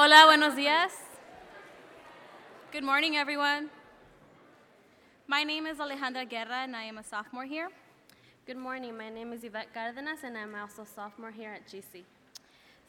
Hola, 0.00 0.26
buenos 0.26 0.54
días. 0.54 0.92
Good 2.70 2.84
morning, 2.84 3.16
everyone. 3.16 3.68
My 5.26 5.42
name 5.42 5.66
is 5.66 5.78
Alejandra 5.78 6.24
Guerra, 6.24 6.62
and 6.62 6.76
I 6.76 6.84
am 6.84 6.98
a 6.98 7.02
sophomore 7.02 7.46
here. 7.46 7.68
Good 8.46 8.58
morning. 8.58 8.96
My 8.96 9.08
name 9.08 9.32
is 9.32 9.42
Yvette 9.42 9.74
Cardenas, 9.74 10.22
and 10.22 10.38
I'm 10.38 10.54
also 10.54 10.82
a 10.82 10.86
sophomore 10.86 11.32
here 11.32 11.52
at 11.52 11.66
GC. 11.66 12.04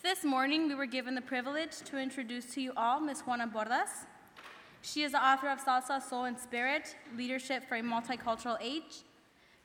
This 0.04 0.24
morning, 0.24 0.68
we 0.68 0.76
were 0.76 0.86
given 0.86 1.16
the 1.16 1.22
privilege 1.22 1.78
to 1.86 1.98
introduce 1.98 2.54
to 2.54 2.62
you 2.62 2.74
all 2.78 3.00
Ms. 3.00 3.22
Juana 3.22 3.48
Bordas. 3.48 4.06
She 4.84 5.02
is 5.02 5.14
the 5.14 5.26
author 5.26 5.50
of 5.50 5.58
Salsa, 5.66 6.00
Soul, 6.08 6.26
and 6.26 6.38
Spirit 6.38 6.96
Leadership 7.18 7.68
for 7.68 7.78
a 7.78 7.82
Multicultural 7.82 8.58
Age. 8.62 9.02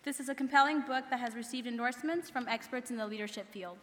This 0.03 0.19
is 0.19 0.31
a 0.31 0.35
compelling 0.35 0.81
book 0.81 1.05
that 1.11 1.21
has 1.21 1.35
received 1.35 1.67
endorsements 1.67 2.31
from 2.31 2.49
experts 2.49 2.91
in 2.91 2.97
the 2.97 3.07
leadership 3.07 3.53
field. 3.53 3.77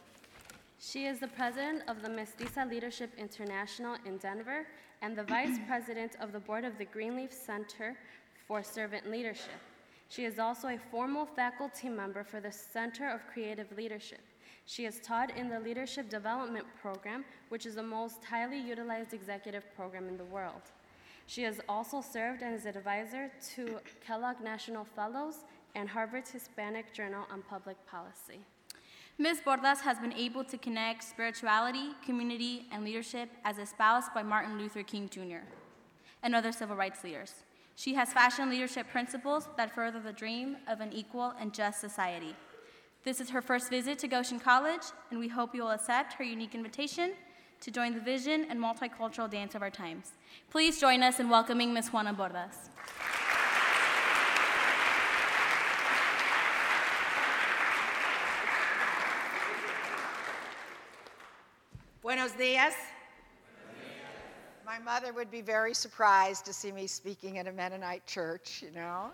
She 0.83 1.05
is 1.05 1.19
the 1.19 1.27
president 1.27 1.83
of 1.87 2.01
the 2.01 2.09
Mestiza 2.09 2.67
Leadership 2.67 3.11
International 3.15 3.97
in 4.03 4.17
Denver 4.17 4.65
and 5.03 5.15
the 5.15 5.23
vice 5.23 5.59
president 5.67 6.15
of 6.19 6.31
the 6.31 6.39
board 6.39 6.65
of 6.65 6.75
the 6.79 6.85
Greenleaf 6.85 7.31
Center 7.31 7.95
for 8.47 8.63
Servant 8.63 9.11
Leadership. 9.11 9.61
She 10.09 10.25
is 10.25 10.39
also 10.39 10.69
a 10.69 10.79
formal 10.89 11.27
faculty 11.27 11.87
member 11.87 12.23
for 12.23 12.39
the 12.39 12.51
Center 12.51 13.07
of 13.11 13.27
Creative 13.31 13.71
Leadership. 13.77 14.21
She 14.65 14.83
has 14.85 14.99
taught 15.01 15.37
in 15.37 15.49
the 15.49 15.59
Leadership 15.59 16.09
Development 16.09 16.65
Program, 16.81 17.25
which 17.49 17.67
is 17.67 17.75
the 17.75 17.83
most 17.83 18.25
highly 18.25 18.59
utilized 18.59 19.13
executive 19.13 19.63
program 19.75 20.07
in 20.07 20.17
the 20.17 20.25
world. 20.25 20.63
She 21.27 21.43
has 21.43 21.61
also 21.69 22.01
served 22.01 22.41
as 22.41 22.65
an 22.65 22.75
advisor 22.75 23.31
to 23.53 23.79
Kellogg 24.03 24.41
National 24.43 24.83
Fellows 24.83 25.45
and 25.75 25.87
Harvard's 25.87 26.31
Hispanic 26.31 26.91
Journal 26.91 27.27
on 27.31 27.43
Public 27.43 27.77
Policy. 27.85 28.39
Ms. 29.17 29.41
Bordas 29.45 29.81
has 29.81 29.99
been 29.99 30.13
able 30.13 30.43
to 30.43 30.57
connect 30.57 31.03
spirituality, 31.03 31.91
community, 32.03 32.65
and 32.71 32.83
leadership 32.83 33.29
as 33.45 33.57
espoused 33.57 34.13
by 34.13 34.23
Martin 34.23 34.57
Luther 34.57 34.83
King 34.83 35.09
Jr. 35.09 35.45
and 36.23 36.33
other 36.33 36.51
civil 36.51 36.75
rights 36.75 37.03
leaders. 37.03 37.35
She 37.75 37.93
has 37.95 38.13
fashioned 38.13 38.49
leadership 38.49 38.89
principles 38.91 39.47
that 39.57 39.73
further 39.73 39.99
the 39.99 40.13
dream 40.13 40.57
of 40.67 40.81
an 40.81 40.91
equal 40.93 41.33
and 41.39 41.53
just 41.53 41.81
society. 41.81 42.35
This 43.03 43.19
is 43.19 43.29
her 43.29 43.41
first 43.41 43.69
visit 43.69 43.99
to 43.99 44.07
Goshen 44.07 44.39
College, 44.39 44.83
and 45.09 45.19
we 45.19 45.27
hope 45.27 45.55
you 45.55 45.63
will 45.63 45.71
accept 45.71 46.13
her 46.13 46.23
unique 46.23 46.55
invitation 46.55 47.13
to 47.61 47.71
join 47.71 47.93
the 47.93 47.99
vision 48.01 48.45
and 48.49 48.59
multicultural 48.59 49.29
dance 49.29 49.55
of 49.55 49.61
our 49.61 49.69
times. 49.69 50.13
Please 50.49 50.79
join 50.79 51.03
us 51.03 51.19
in 51.19 51.29
welcoming 51.29 51.73
Ms. 51.73 51.89
Juana 51.89 52.13
Bordas. 52.13 52.69
Buenos 62.11 62.33
dias. 62.33 62.73
My 64.65 64.79
mother 64.79 65.13
would 65.13 65.31
be 65.31 65.39
very 65.39 65.73
surprised 65.73 66.43
to 66.43 66.51
see 66.51 66.69
me 66.69 66.85
speaking 66.85 67.37
at 67.37 67.47
a 67.47 67.53
Mennonite 67.53 68.05
church, 68.05 68.61
you 68.61 68.69
know. 68.71 69.11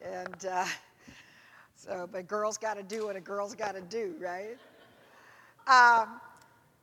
And 0.00 0.46
uh, 0.50 0.64
so, 1.76 2.08
but 2.10 2.26
girls 2.26 2.56
got 2.56 2.78
to 2.78 2.82
do 2.82 3.04
what 3.04 3.16
a 3.16 3.20
girl's 3.20 3.54
got 3.54 3.74
to 3.74 3.82
do, 3.82 4.14
right? 4.18 4.56
Um, 5.66 6.18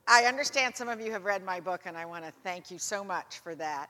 I 0.08 0.25
understand 0.28 0.75
some 0.75 0.88
of 0.88 1.02
you 1.02 1.12
have 1.12 1.25
read 1.25 1.44
my 1.44 1.59
book, 1.59 1.81
and 1.86 1.97
I 1.97 2.06
want 2.06 2.23
to 2.23 2.31
thank 2.44 2.69
you 2.69 2.78
so 2.78 3.03
much 3.03 3.39
for 3.39 3.56
that. 3.56 3.89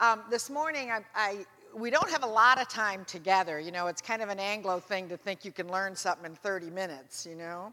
Um, 0.00 0.24
this 0.28 0.50
morning, 0.50 0.90
I, 0.90 1.00
I, 1.14 1.46
we 1.74 1.88
don't 1.88 2.10
have 2.10 2.24
a 2.24 2.30
lot 2.30 2.60
of 2.60 2.68
time 2.68 3.06
together. 3.06 3.58
You 3.58 3.72
know, 3.72 3.86
it's 3.86 4.02
kind 4.02 4.20
of 4.20 4.28
an 4.28 4.38
Anglo 4.38 4.78
thing 4.80 5.08
to 5.08 5.16
think 5.16 5.46
you 5.46 5.52
can 5.52 5.72
learn 5.72 5.96
something 5.96 6.26
in 6.26 6.34
30 6.34 6.68
minutes, 6.68 7.24
you 7.24 7.36
know, 7.36 7.72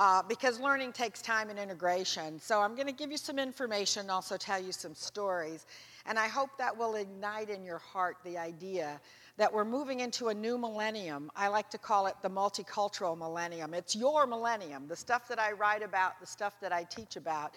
uh, 0.00 0.22
because 0.22 0.58
learning 0.58 0.92
takes 0.92 1.20
time 1.20 1.50
and 1.50 1.58
integration. 1.58 2.40
So 2.40 2.60
I'm 2.60 2.74
going 2.74 2.86
to 2.86 2.92
give 2.92 3.10
you 3.10 3.18
some 3.18 3.38
information, 3.38 4.00
and 4.00 4.10
also 4.10 4.38
tell 4.38 4.60
you 4.60 4.72
some 4.72 4.94
stories, 4.94 5.66
and 6.06 6.18
I 6.18 6.26
hope 6.26 6.48
that 6.56 6.76
will 6.76 6.94
ignite 6.94 7.50
in 7.50 7.62
your 7.62 7.78
heart 7.78 8.16
the 8.24 8.38
idea 8.38 8.98
that 9.36 9.52
we're 9.52 9.66
moving 9.66 10.00
into 10.00 10.28
a 10.28 10.34
new 10.34 10.56
millennium. 10.56 11.30
I 11.36 11.48
like 11.48 11.68
to 11.70 11.78
call 11.78 12.06
it 12.06 12.14
the 12.22 12.30
multicultural 12.30 13.16
millennium. 13.16 13.74
It's 13.74 13.94
your 13.94 14.26
millennium. 14.26 14.88
The 14.88 14.96
stuff 14.96 15.28
that 15.28 15.38
I 15.38 15.52
write 15.52 15.82
about, 15.82 16.18
the 16.18 16.26
stuff 16.26 16.54
that 16.62 16.72
I 16.72 16.84
teach 16.84 17.16
about, 17.16 17.54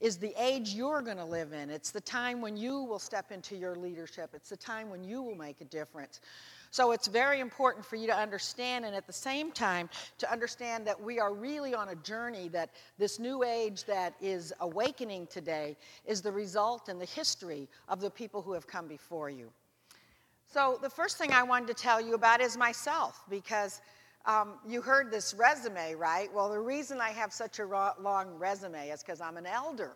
is 0.00 0.16
the 0.16 0.34
age 0.36 0.74
you're 0.74 1.00
going 1.00 1.16
to 1.16 1.24
live 1.24 1.52
in. 1.52 1.70
It's 1.70 1.92
the 1.92 2.00
time 2.00 2.40
when 2.40 2.56
you 2.56 2.82
will 2.82 2.98
step 2.98 3.30
into 3.30 3.56
your 3.56 3.76
leadership. 3.76 4.30
It's 4.34 4.50
the 4.50 4.56
time 4.56 4.90
when 4.90 5.04
you 5.04 5.22
will 5.22 5.36
make 5.36 5.60
a 5.60 5.64
difference. 5.64 6.20
So 6.74 6.90
it's 6.90 7.06
very 7.06 7.38
important 7.38 7.86
for 7.86 7.94
you 7.94 8.08
to 8.08 8.16
understand, 8.16 8.84
and 8.84 8.96
at 8.96 9.06
the 9.06 9.12
same 9.12 9.52
time, 9.52 9.88
to 10.18 10.28
understand 10.28 10.84
that 10.88 11.00
we 11.00 11.20
are 11.20 11.32
really 11.32 11.72
on 11.72 11.90
a 11.90 11.94
journey 11.94 12.48
that 12.48 12.70
this 12.98 13.20
new 13.20 13.44
age 13.44 13.84
that 13.84 14.14
is 14.20 14.52
awakening 14.58 15.28
today 15.28 15.76
is 16.04 16.20
the 16.20 16.32
result 16.32 16.88
and 16.88 17.00
the 17.00 17.04
history 17.04 17.68
of 17.88 18.00
the 18.00 18.10
people 18.10 18.42
who 18.42 18.52
have 18.52 18.66
come 18.66 18.88
before 18.88 19.30
you. 19.30 19.52
So, 20.52 20.80
the 20.82 20.90
first 20.90 21.16
thing 21.16 21.30
I 21.30 21.44
wanted 21.44 21.68
to 21.68 21.74
tell 21.74 22.00
you 22.00 22.14
about 22.14 22.40
is 22.40 22.56
myself 22.56 23.22
because 23.30 23.80
um, 24.26 24.54
you 24.66 24.82
heard 24.82 25.12
this 25.12 25.32
resume, 25.32 25.94
right? 25.94 26.28
Well, 26.34 26.50
the 26.50 26.58
reason 26.58 27.00
I 27.00 27.10
have 27.10 27.32
such 27.32 27.60
a 27.60 27.66
long 28.00 28.34
resume 28.36 28.88
is 28.88 29.00
because 29.00 29.20
I'm 29.20 29.36
an 29.36 29.46
elder 29.46 29.92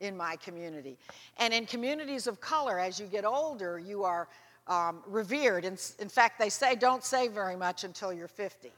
in 0.00 0.16
my 0.16 0.36
community. 0.36 0.98
And 1.38 1.54
in 1.54 1.64
communities 1.66 2.26
of 2.26 2.40
color, 2.40 2.78
as 2.78 3.00
you 3.00 3.06
get 3.06 3.24
older, 3.24 3.78
you 3.78 4.04
are 4.04 4.28
um, 4.66 5.02
revered. 5.06 5.64
In, 5.64 5.76
in 5.98 6.08
fact, 6.08 6.38
they 6.38 6.48
say 6.48 6.74
don't 6.74 7.04
say 7.04 7.28
very 7.28 7.56
much 7.56 7.84
until 7.84 8.12
you're 8.12 8.28
50, 8.28 8.72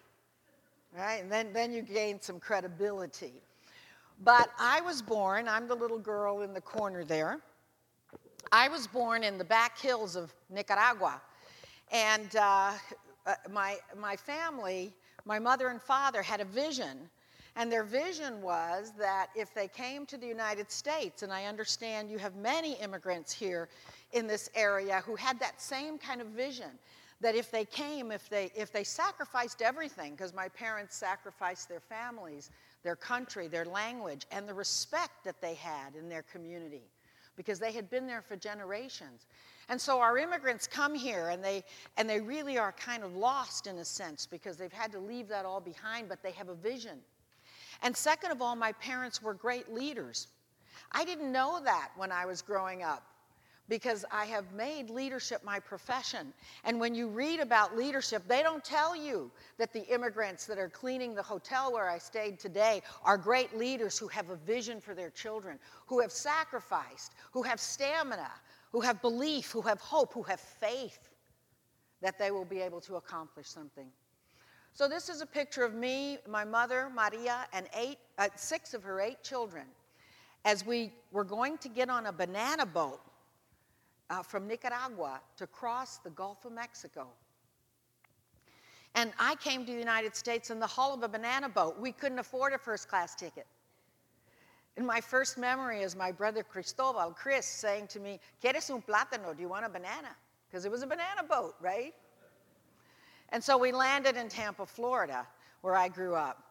right? 0.97 1.23
And 1.23 1.31
then, 1.31 1.53
then 1.53 1.73
you 1.73 1.83
gain 1.83 2.21
some 2.21 2.41
credibility. 2.41 3.35
But 4.25 4.51
I 4.59 4.81
was 4.81 5.03
born, 5.03 5.47
I'm 5.47 5.69
the 5.69 5.75
little 5.75 5.99
girl 5.99 6.43
in 6.43 6.55
the 6.55 6.61
corner 6.61 7.05
there. 7.05 7.41
I 8.53 8.69
was 8.69 8.87
born 8.87 9.25
in 9.25 9.39
the 9.39 9.45
back 9.45 9.79
hills 9.79 10.17
of 10.17 10.33
Nicaragua. 10.51 11.21
And 11.93 12.35
uh, 12.37 12.73
uh, 13.27 13.35
my, 13.51 13.77
my 13.99 14.17
family, 14.17 14.95
my 15.25 15.39
mother 15.39 15.69
and 15.69 15.83
father, 15.83 16.23
had 16.23 16.41
a 16.41 16.45
vision. 16.45 17.11
And 17.57 17.73
their 17.73 17.85
vision 17.85 18.43
was 18.43 18.93
that 18.99 19.29
if 19.35 19.53
they 19.55 19.69
came 19.69 20.07
to 20.07 20.17
the 20.17 20.27
United 20.27 20.71
States, 20.71 21.23
and 21.23 21.33
I 21.33 21.47
understand 21.47 22.11
you 22.11 22.19
have 22.19 22.37
many 22.37 22.75
immigrants 22.75 23.33
here 23.33 23.69
in 24.17 24.27
this 24.27 24.49
area 24.55 25.03
who 25.05 25.15
had 25.15 25.39
that 25.41 25.61
same 25.61 25.99
kind 25.99 26.23
of 26.23 26.29
vision, 26.29 26.71
that 27.21 27.35
if 27.35 27.51
they 27.51 27.67
came, 27.67 28.11
if 28.11 28.29
they, 28.29 28.51
if 28.57 28.73
they 28.73 28.83
sacrificed 28.83 29.61
everything, 29.61 30.13
because 30.13 30.35
my 30.35 30.49
parents 30.49 30.97
sacrificed 30.97 31.69
their 31.69 31.81
families, 31.81 32.51
their 32.83 32.97
country, 32.97 33.47
their 33.47 33.67
language, 33.67 34.27
and 34.33 34.49
the 34.49 34.55
respect 34.55 35.23
that 35.25 35.41
they 35.43 35.55
had 35.55 35.95
in 35.95 36.09
their 36.09 36.23
community, 36.23 36.83
because 37.37 37.59
they 37.59 37.73
had 37.73 37.91
been 37.91 38.07
there 38.07 38.23
for 38.23 38.37
generations. 38.37 39.27
And 39.69 39.79
so 39.79 40.01
our 40.01 40.17
immigrants 40.17 40.67
come 40.67 40.95
here 40.95 41.29
and 41.29 41.45
they, 41.45 41.63
and 41.99 42.09
they 42.09 42.21
really 42.21 42.57
are 42.57 42.73
kind 42.73 43.03
of 43.03 43.15
lost 43.15 43.67
in 43.67 43.79
a 43.79 43.85
sense 43.85 44.27
because 44.27 44.57
they've 44.57 44.73
had 44.73 44.93
to 44.93 44.99
leave 44.99 45.29
that 45.29 45.45
all 45.45 45.61
behind, 45.61 46.09
but 46.09 46.23
they 46.23 46.31
have 46.33 46.49
a 46.49 46.55
vision. 46.55 46.99
And 47.83 47.95
second 47.95 48.31
of 48.31 48.41
all, 48.41 48.57
my 48.57 48.73
parents 48.73 49.21
were 49.21 49.35
great 49.35 49.71
leaders. 49.73 50.29
I 50.93 51.05
didn't 51.05 51.33
know 51.33 51.61
that 51.65 51.91
when 51.97 52.13
I 52.13 52.25
was 52.25 52.41
growing 52.41 52.83
up 52.83 53.03
because 53.69 54.05
I 54.13 54.25
have 54.27 54.53
made 54.53 54.91
leadership 54.91 55.43
my 55.45 55.59
profession. 55.59 56.33
And 56.65 56.79
when 56.79 56.95
you 56.95 57.09
read 57.09 57.41
about 57.41 57.77
leadership, 57.77 58.23
they 58.29 58.43
don't 58.43 58.65
tell 58.65 58.95
you 58.97 59.31
that 59.59 59.73
the 59.73 59.87
immigrants 59.93 60.47
that 60.47 60.59
are 60.59 60.69
cleaning 60.69 61.15
the 61.15 61.23
hotel 61.23 61.73
where 61.73 61.89
I 61.89 61.99
stayed 61.99 62.39
today 62.39 62.83
are 63.05 63.19
great 63.19 63.57
leaders 63.57 63.99
who 63.99 64.09
have 64.09 64.31
a 64.31 64.37
vision 64.37 64.81
for 64.81 64.95
their 64.95 65.11
children, 65.11 65.59
who 65.87 66.01
have 66.01 66.13
sacrificed, 66.13 67.13
who 67.33 67.43
have 67.43 67.59
stamina, 67.59 68.31
who 68.73 68.81
have 68.81 69.01
belief, 69.03 69.51
who 69.51 69.63
have 69.63 69.81
hope, 69.81 70.13
who 70.13 70.23
have 70.23 70.41
faith 70.41 71.11
that 72.03 72.19
they 72.19 72.31
will 72.31 72.45
be 72.45 72.61
able 72.61 72.81
to 72.83 72.97
accomplish 72.97 73.49
something. 73.49 73.87
So, 74.73 74.87
this 74.87 75.09
is 75.09 75.23
a 75.23 75.27
picture 75.27 75.65
of 75.65 75.75
me, 75.75 76.19
my 76.29 76.45
mother, 76.45 76.91
Maria, 76.95 77.47
and 77.55 77.67
eight, 77.75 77.97
uh, 78.19 78.29
six 78.37 78.75
of 78.75 78.83
her 78.83 79.01
eight 79.01 79.23
children 79.23 79.65
as 80.45 80.67
we 80.67 80.93
were 81.13 81.25
going 81.25 81.57
to 81.59 81.69
get 81.69 81.89
on 81.89 82.07
a 82.07 82.13
banana 82.13 82.67
boat 82.67 83.01
uh, 84.11 84.23
from 84.23 84.47
Nicaragua 84.47 85.21
to 85.37 85.47
cross 85.47 85.99
the 85.99 86.11
Gulf 86.11 86.45
of 86.45 86.53
Mexico. 86.53 87.09
And 88.95 89.13
I 89.19 89.35
came 89.37 89.67
to 89.67 89.73
the 89.73 89.79
United 89.79 90.17
States 90.17 90.51
in 90.51 90.59
the 90.59 90.67
hull 90.67 90.95
of 90.95 91.03
a 91.03 91.09
banana 91.09 91.49
boat. 91.49 91.79
We 91.79 91.93
couldn't 91.93 92.19
afford 92.19 92.55
a 92.55 92.59
first 92.59 92.89
class 92.89 93.15
ticket. 93.15 93.47
And 94.77 94.87
my 94.87 95.01
first 95.01 95.39
memory 95.39 95.83
is 95.83 95.97
my 95.97 96.13
brother 96.13 96.43
Cristobal, 96.43 97.13
Chris, 97.13 97.47
saying 97.47 97.89
to 97.89 98.01
me, 98.01 98.21
¿Quieres 98.43 98.71
un 98.71 98.83
plátano? 98.83 99.35
Do 99.35 99.43
you 99.43 99.49
want 99.49 99.65
a 99.65 99.69
banana? 99.69 100.15
Because 100.49 100.65
it 100.65 100.71
was 100.71 100.83
a 100.83 100.87
banana 100.87 101.23
boat, 101.29 101.55
right? 101.61 101.95
And 103.31 103.43
so 103.43 103.59
we 103.59 103.73
landed 103.73 104.17
in 104.17 104.29
Tampa, 104.29 104.67
Florida, 104.67 105.27
where 105.63 105.77
I 105.77 105.89
grew 105.89 106.15
up. 106.15 106.43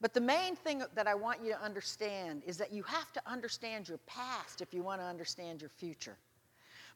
But 0.00 0.14
the 0.14 0.20
main 0.20 0.56
thing 0.56 0.82
that 0.94 1.06
I 1.06 1.14
want 1.14 1.42
you 1.42 1.50
to 1.52 1.62
understand 1.62 2.42
is 2.46 2.56
that 2.58 2.72
you 2.72 2.82
have 2.84 3.12
to 3.12 3.22
understand 3.26 3.88
your 3.88 3.98
past 3.98 4.60
if 4.60 4.74
you 4.74 4.82
want 4.82 5.00
to 5.00 5.04
understand 5.04 5.60
your 5.60 5.70
future. 5.70 6.16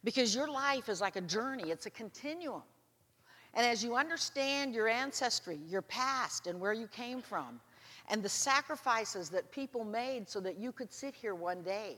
Because 0.04 0.34
your 0.34 0.48
life 0.48 0.88
is 0.88 1.00
like 1.00 1.16
a 1.16 1.20
journey, 1.20 1.70
it's 1.70 1.86
a 1.86 1.90
continuum. 1.90 2.62
And 3.54 3.66
as 3.66 3.82
you 3.82 3.96
understand 3.96 4.74
your 4.74 4.88
ancestry, 4.88 5.58
your 5.68 5.82
past, 5.82 6.46
and 6.46 6.60
where 6.60 6.74
you 6.74 6.86
came 6.86 7.22
from, 7.22 7.60
and 8.08 8.22
the 8.22 8.28
sacrifices 8.28 9.30
that 9.30 9.50
people 9.50 9.84
made 9.84 10.28
so 10.28 10.40
that 10.40 10.58
you 10.58 10.72
could 10.72 10.92
sit 10.92 11.14
here 11.14 11.34
one 11.34 11.62
day 11.62 11.96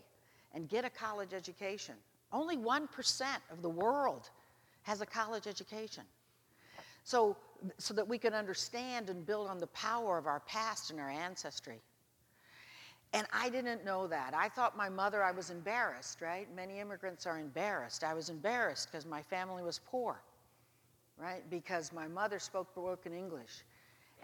and 0.55 0.69
get 0.69 0.85
a 0.85 0.91
college 0.91 1.35
education. 1.35 1.95
Only 2.33 2.56
1% 2.56 3.23
of 3.50 3.62
the 3.62 3.69
world 3.69 4.31
has 4.83 5.00
a 5.00 5.06
college 5.06 5.47
education. 5.47 6.05
So, 7.05 7.37
so 7.79 7.93
that 7.95 8.06
we 8.06 8.19
can 8.19 8.35
understand 8.35 9.11
and 9.11 9.25
build 9.27 9.49
on 9.49 9.59
the 9.59 9.67
power 9.69 10.19
of 10.19 10.27
our 10.27 10.41
past 10.41 10.91
and 10.91 11.00
our 11.00 11.11
ancestry. 11.11 11.81
And 13.14 13.26
I 13.32 13.49
didn't 13.49 13.84
know 13.84 14.06
that. 14.06 14.34
I 14.34 14.49
thought 14.49 14.76
my 14.76 14.88
mother, 14.88 15.22
I 15.22 15.31
was 15.31 15.50
embarrassed, 15.50 16.20
right? 16.20 16.46
Many 16.55 16.78
immigrants 16.78 17.26
are 17.26 17.38
embarrassed. 17.38 18.05
I 18.05 18.12
was 18.12 18.28
embarrassed 18.28 18.88
because 18.90 19.06
my 19.06 19.22
family 19.22 19.62
was 19.62 19.81
poor, 19.87 20.20
right? 21.16 21.43
Because 21.50 21.93
my 21.93 22.06
mother 22.06 22.38
spoke 22.38 22.75
broken 22.75 23.14
English. 23.14 23.64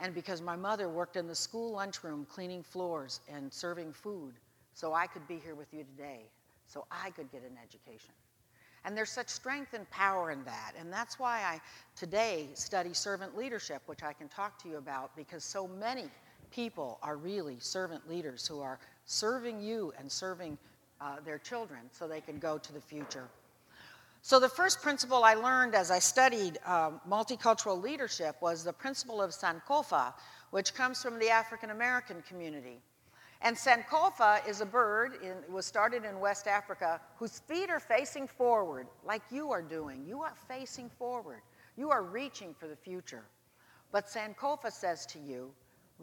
And 0.00 0.14
because 0.14 0.42
my 0.42 0.56
mother 0.56 0.88
worked 0.88 1.16
in 1.16 1.26
the 1.26 1.34
school 1.34 1.72
lunchroom 1.72 2.26
cleaning 2.28 2.62
floors 2.62 3.20
and 3.32 3.52
serving 3.52 3.92
food, 3.92 4.34
so 4.74 4.92
I 4.92 5.06
could 5.06 5.26
be 5.28 5.38
here 5.38 5.54
with 5.54 5.72
you 5.72 5.84
today, 5.84 6.26
so 6.66 6.84
I 6.90 7.10
could 7.10 7.30
get 7.30 7.42
an 7.42 7.56
education. 7.62 8.12
And 8.84 8.96
there's 8.96 9.10
such 9.10 9.28
strength 9.28 9.72
and 9.72 9.88
power 9.90 10.30
in 10.30 10.44
that. 10.44 10.72
And 10.78 10.92
that's 10.92 11.18
why 11.18 11.40
I 11.40 11.60
today 11.96 12.48
study 12.52 12.92
servant 12.92 13.36
leadership, 13.36 13.82
which 13.86 14.02
I 14.02 14.12
can 14.12 14.28
talk 14.28 14.62
to 14.62 14.68
you 14.68 14.76
about, 14.76 15.16
because 15.16 15.42
so 15.42 15.66
many 15.66 16.04
people 16.54 16.98
are 17.02 17.16
really 17.16 17.56
servant 17.58 18.08
leaders 18.08 18.46
who 18.46 18.60
are 18.60 18.78
serving 19.06 19.60
you 19.60 19.92
and 19.98 20.10
serving 20.10 20.56
uh, 21.00 21.16
their 21.24 21.38
children 21.38 21.80
so 21.90 22.06
they 22.06 22.20
can 22.20 22.38
go 22.38 22.58
to 22.58 22.72
the 22.72 22.80
future. 22.80 23.28
So, 24.22 24.40
the 24.40 24.48
first 24.48 24.80
principle 24.80 25.22
I 25.22 25.34
learned 25.34 25.74
as 25.74 25.90
I 25.90 25.98
studied 25.98 26.58
um, 26.64 27.00
multicultural 27.06 27.82
leadership 27.82 28.36
was 28.40 28.64
the 28.64 28.72
principle 28.72 29.20
of 29.20 29.32
Sankofa, 29.32 30.14
which 30.50 30.72
comes 30.72 31.02
from 31.02 31.18
the 31.18 31.28
African 31.28 31.70
American 31.70 32.22
community. 32.26 32.80
And 33.42 33.54
Sankofa 33.54 34.48
is 34.48 34.62
a 34.62 34.66
bird, 34.66 35.18
in, 35.22 35.28
it 35.28 35.50
was 35.50 35.66
started 35.66 36.06
in 36.06 36.18
West 36.20 36.46
Africa, 36.46 37.00
whose 37.18 37.40
feet 37.40 37.68
are 37.68 37.80
facing 37.80 38.26
forward, 38.26 38.86
like 39.04 39.20
you 39.30 39.50
are 39.50 39.60
doing. 39.60 40.06
You 40.06 40.22
are 40.22 40.32
facing 40.48 40.88
forward. 40.88 41.42
You 41.76 41.90
are 41.90 42.02
reaching 42.02 42.54
for 42.54 42.66
the 42.66 42.76
future. 42.76 43.24
But 43.92 44.06
Sankofa 44.06 44.72
says 44.72 45.04
to 45.06 45.18
you, 45.18 45.52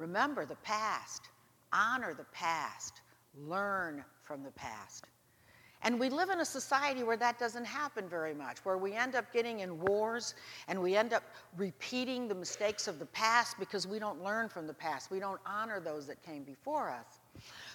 remember 0.01 0.45
the 0.45 0.56
past, 0.57 1.30
honor 1.71 2.13
the 2.13 2.25
past, 2.33 3.01
learn 3.48 4.03
from 4.24 4.44
the 4.44 4.51
past. 4.51 5.06
And 5.83 6.00
we 6.00 6.09
live 6.09 6.30
in 6.30 6.39
a 6.42 6.45
society 6.45 7.01
where 7.03 7.18
that 7.18 7.39
doesn't 7.39 7.65
happen 7.65 8.07
very 8.07 8.36
much, 8.36 8.59
where 8.65 8.77
we 8.77 8.94
end 8.94 9.15
up 9.15 9.31
getting 9.33 9.62
in 9.62 9.80
wars 9.80 10.36
and 10.68 10.80
we 10.80 10.95
end 10.95 11.13
up 11.13 11.24
repeating 11.57 12.27
the 12.27 12.36
mistakes 12.36 12.88
of 12.88 13.00
the 13.00 13.06
past 13.07 13.57
because 13.59 13.88
we 13.88 13.98
don't 13.98 14.24
learn 14.24 14.48
from 14.48 14.68
the 14.68 14.74
past. 14.74 15.09
We 15.09 15.19
don't 15.19 15.39
honor 15.45 15.80
those 15.80 16.06
that 16.07 16.21
came 16.24 16.44
before 16.44 16.92
us. 16.92 17.19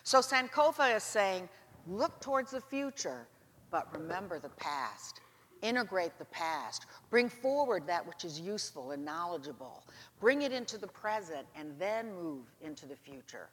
So 0.04 0.20
Sankofa 0.20 0.94
is 0.94 1.02
saying, 1.02 1.48
look 1.88 2.20
towards 2.20 2.52
the 2.52 2.60
future, 2.60 3.26
but 3.72 3.92
remember 3.92 4.38
the 4.38 4.50
past. 4.50 5.20
Integrate 5.62 6.18
the 6.18 6.24
past. 6.26 6.86
Bring 7.10 7.28
forward 7.28 7.86
that 7.86 8.06
which 8.06 8.24
is 8.24 8.38
useful 8.38 8.90
and 8.90 9.04
knowledgeable. 9.04 9.84
Bring 10.20 10.42
it 10.42 10.52
into 10.52 10.78
the 10.78 10.86
present 10.86 11.46
and 11.56 11.72
then 11.78 12.14
move 12.14 12.44
into 12.60 12.86
the 12.86 12.96
future. 12.96 13.48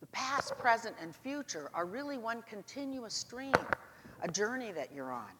The 0.00 0.06
past, 0.06 0.56
present, 0.58 0.96
and 1.00 1.14
future 1.14 1.70
are 1.74 1.86
really 1.86 2.18
one 2.18 2.42
continuous 2.42 3.14
stream, 3.14 3.54
a 4.22 4.28
journey 4.28 4.72
that 4.72 4.92
you're 4.92 5.12
on. 5.12 5.30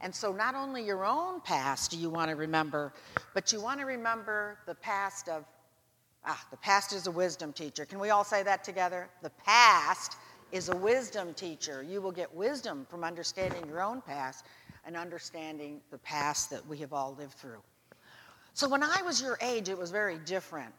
And 0.00 0.14
so, 0.14 0.32
not 0.32 0.54
only 0.54 0.84
your 0.84 1.06
own 1.06 1.40
past 1.40 1.90
do 1.90 1.96
you 1.96 2.10
want 2.10 2.28
to 2.28 2.36
remember, 2.36 2.92
but 3.32 3.52
you 3.52 3.60
want 3.60 3.80
to 3.80 3.86
remember 3.86 4.58
the 4.66 4.74
past 4.74 5.30
of, 5.30 5.46
ah, 6.26 6.46
the 6.50 6.58
past 6.58 6.92
is 6.92 7.06
a 7.06 7.10
wisdom 7.10 7.54
teacher. 7.54 7.86
Can 7.86 7.98
we 7.98 8.10
all 8.10 8.24
say 8.24 8.42
that 8.42 8.64
together? 8.64 9.08
The 9.22 9.30
past 9.30 10.18
is 10.52 10.68
a 10.68 10.76
wisdom 10.76 11.32
teacher. 11.32 11.82
You 11.82 12.02
will 12.02 12.12
get 12.12 12.32
wisdom 12.34 12.86
from 12.90 13.02
understanding 13.04 13.66
your 13.66 13.82
own 13.82 14.02
past 14.02 14.44
and 14.86 14.96
understanding 14.96 15.80
the 15.90 15.98
past 15.98 16.50
that 16.50 16.66
we 16.66 16.78
have 16.78 16.92
all 16.92 17.14
lived 17.18 17.34
through. 17.34 17.62
So, 18.52 18.68
when 18.68 18.82
I 18.82 19.02
was 19.02 19.20
your 19.20 19.38
age, 19.40 19.68
it 19.68 19.76
was 19.76 19.90
very 19.90 20.18
different. 20.18 20.72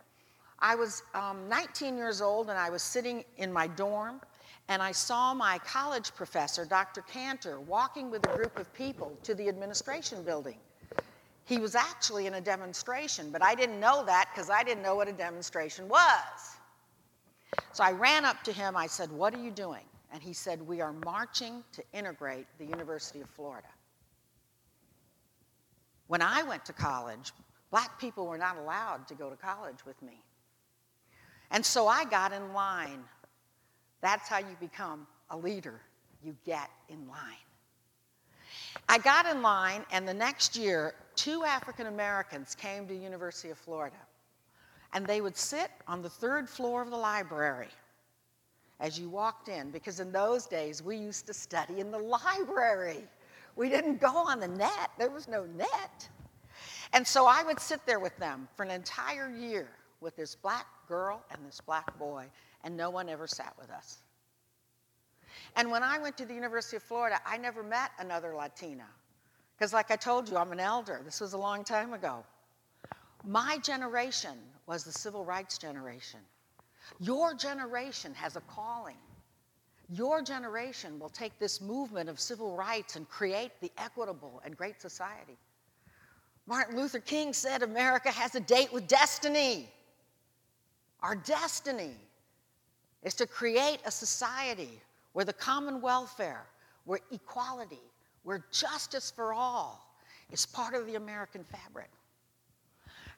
I 0.59 0.75
was 0.75 1.03
um, 1.13 1.49
19 1.49 1.97
years 1.97 2.21
old 2.21 2.49
and 2.49 2.57
I 2.57 2.69
was 2.69 2.81
sitting 2.81 3.25
in 3.37 3.51
my 3.51 3.67
dorm 3.67 4.21
and 4.67 4.81
I 4.81 4.91
saw 4.91 5.33
my 5.33 5.59
college 5.59 6.13
professor, 6.15 6.65
Dr. 6.65 7.01
Cantor, 7.01 7.59
walking 7.59 8.09
with 8.09 8.25
a 8.25 8.35
group 8.35 8.57
of 8.57 8.73
people 8.73 9.15
to 9.23 9.35
the 9.35 9.47
administration 9.47 10.23
building. 10.23 10.57
He 11.43 11.59
was 11.59 11.75
actually 11.75 12.25
in 12.25 12.35
a 12.35 12.41
demonstration, 12.41 13.29
but 13.29 13.43
I 13.43 13.53
didn't 13.53 13.79
know 13.79 14.03
that 14.05 14.29
because 14.33 14.49
I 14.49 14.63
didn't 14.63 14.81
know 14.81 14.95
what 14.95 15.07
a 15.07 15.13
demonstration 15.13 15.87
was. 15.87 16.57
So 17.73 17.83
I 17.83 17.91
ran 17.91 18.25
up 18.25 18.43
to 18.43 18.51
him. 18.51 18.75
I 18.75 18.87
said, 18.87 19.11
What 19.11 19.35
are 19.35 19.41
you 19.41 19.51
doing? 19.51 19.83
And 20.11 20.23
he 20.23 20.33
said, 20.33 20.65
We 20.65 20.81
are 20.81 20.93
marching 20.93 21.63
to 21.73 21.83
integrate 21.93 22.47
the 22.57 22.65
University 22.65 23.21
of 23.21 23.29
Florida. 23.29 23.67
When 26.07 26.21
I 26.21 26.43
went 26.43 26.65
to 26.65 26.73
college, 26.73 27.31
black 27.71 27.99
people 27.99 28.27
were 28.27 28.37
not 28.37 28.57
allowed 28.57 29.07
to 29.07 29.15
go 29.15 29.29
to 29.29 29.35
college 29.35 29.85
with 29.85 30.01
me. 30.01 30.21
And 31.51 31.65
so 31.65 31.87
I 31.87 32.05
got 32.05 32.33
in 32.33 32.53
line. 32.53 33.03
That's 34.01 34.27
how 34.27 34.39
you 34.39 34.55
become 34.59 35.07
a 35.29 35.37
leader. 35.37 35.81
You 36.23 36.35
get 36.45 36.69
in 36.89 37.07
line. 37.07 37.45
I 38.87 38.97
got 38.99 39.25
in 39.25 39.41
line, 39.41 39.83
and 39.91 40.07
the 40.07 40.13
next 40.13 40.55
year, 40.55 40.93
two 41.15 41.43
African 41.43 41.87
Americans 41.87 42.55
came 42.55 42.87
to 42.87 42.95
University 42.95 43.49
of 43.49 43.57
Florida. 43.57 43.95
And 44.93 45.05
they 45.05 45.21
would 45.21 45.35
sit 45.35 45.71
on 45.87 46.01
the 46.01 46.09
third 46.09 46.49
floor 46.49 46.81
of 46.81 46.89
the 46.89 46.97
library 46.97 47.69
as 48.79 48.99
you 48.99 49.09
walked 49.09 49.47
in, 49.47 49.71
because 49.71 49.99
in 49.99 50.11
those 50.11 50.45
days 50.45 50.83
we 50.83 50.97
used 50.97 51.25
to 51.27 51.33
study 51.33 51.79
in 51.79 51.91
the 51.91 51.97
library. 51.97 53.03
We 53.55 53.69
didn't 53.69 54.01
go 54.01 54.15
on 54.15 54.39
the 54.39 54.47
net, 54.47 54.91
there 54.97 55.09
was 55.09 55.27
no 55.27 55.45
net. 55.45 56.09
And 56.93 57.05
so 57.05 57.25
I 57.25 57.43
would 57.43 57.59
sit 57.59 57.85
there 57.85 57.99
with 57.99 58.15
them 58.17 58.47
for 58.55 58.63
an 58.63 58.71
entire 58.71 59.29
year 59.29 59.67
with 60.01 60.15
this 60.15 60.35
black 60.35 60.67
girl 60.87 61.23
and 61.31 61.39
this 61.45 61.61
black 61.61 61.97
boy, 61.97 62.25
and 62.63 62.75
no 62.75 62.89
one 62.89 63.09
ever 63.09 63.27
sat 63.27 63.53
with 63.59 63.69
us. 63.69 63.99
And 65.55 65.71
when 65.71 65.83
I 65.83 65.97
went 65.99 66.17
to 66.17 66.25
the 66.25 66.33
University 66.33 66.77
of 66.77 66.83
Florida, 66.83 67.19
I 67.25 67.37
never 67.37 67.63
met 67.63 67.91
another 67.99 68.33
Latina. 68.35 68.85
Because, 69.57 69.73
like 69.73 69.89
I 69.89 69.95
told 69.95 70.29
you, 70.29 70.37
I'm 70.37 70.51
an 70.51 70.59
elder. 70.59 71.01
This 71.05 71.21
was 71.21 71.33
a 71.33 71.37
long 71.37 71.63
time 71.63 71.93
ago. 71.93 72.23
My 73.23 73.57
generation 73.59 74.37
was 74.67 74.83
the 74.83 74.91
civil 74.91 75.23
rights 75.23 75.57
generation. 75.57 76.19
Your 76.99 77.33
generation 77.33 78.13
has 78.15 78.35
a 78.35 78.41
calling. 78.41 78.97
Your 79.89 80.21
generation 80.21 80.99
will 80.99 81.09
take 81.09 81.37
this 81.37 81.61
movement 81.61 82.09
of 82.09 82.19
civil 82.19 82.55
rights 82.55 82.95
and 82.95 83.07
create 83.07 83.51
the 83.61 83.71
equitable 83.77 84.41
and 84.43 84.57
great 84.57 84.81
society. 84.81 85.37
Martin 86.47 86.75
Luther 86.77 86.99
King 86.99 87.33
said 87.33 87.63
America 87.63 88.09
has 88.09 88.35
a 88.35 88.39
date 88.39 88.71
with 88.73 88.87
destiny. 88.87 89.69
Our 91.01 91.15
destiny 91.15 91.95
is 93.03 93.13
to 93.15 93.27
create 93.27 93.79
a 93.85 93.91
society 93.91 94.81
where 95.13 95.25
the 95.25 95.33
common 95.33 95.81
welfare, 95.81 96.45
where 96.85 96.99
equality, 97.11 97.81
where 98.23 98.43
justice 98.51 99.11
for 99.11 99.33
all 99.33 99.95
is 100.31 100.45
part 100.45 100.73
of 100.73 100.87
the 100.87 100.95
American 100.95 101.43
fabric. 101.43 101.89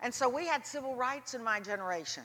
And 0.01 0.13
so 0.13 0.29
we 0.29 0.45
had 0.45 0.65
civil 0.65 0.95
rights 0.95 1.33
in 1.33 1.43
my 1.43 1.59
generation. 1.59 2.24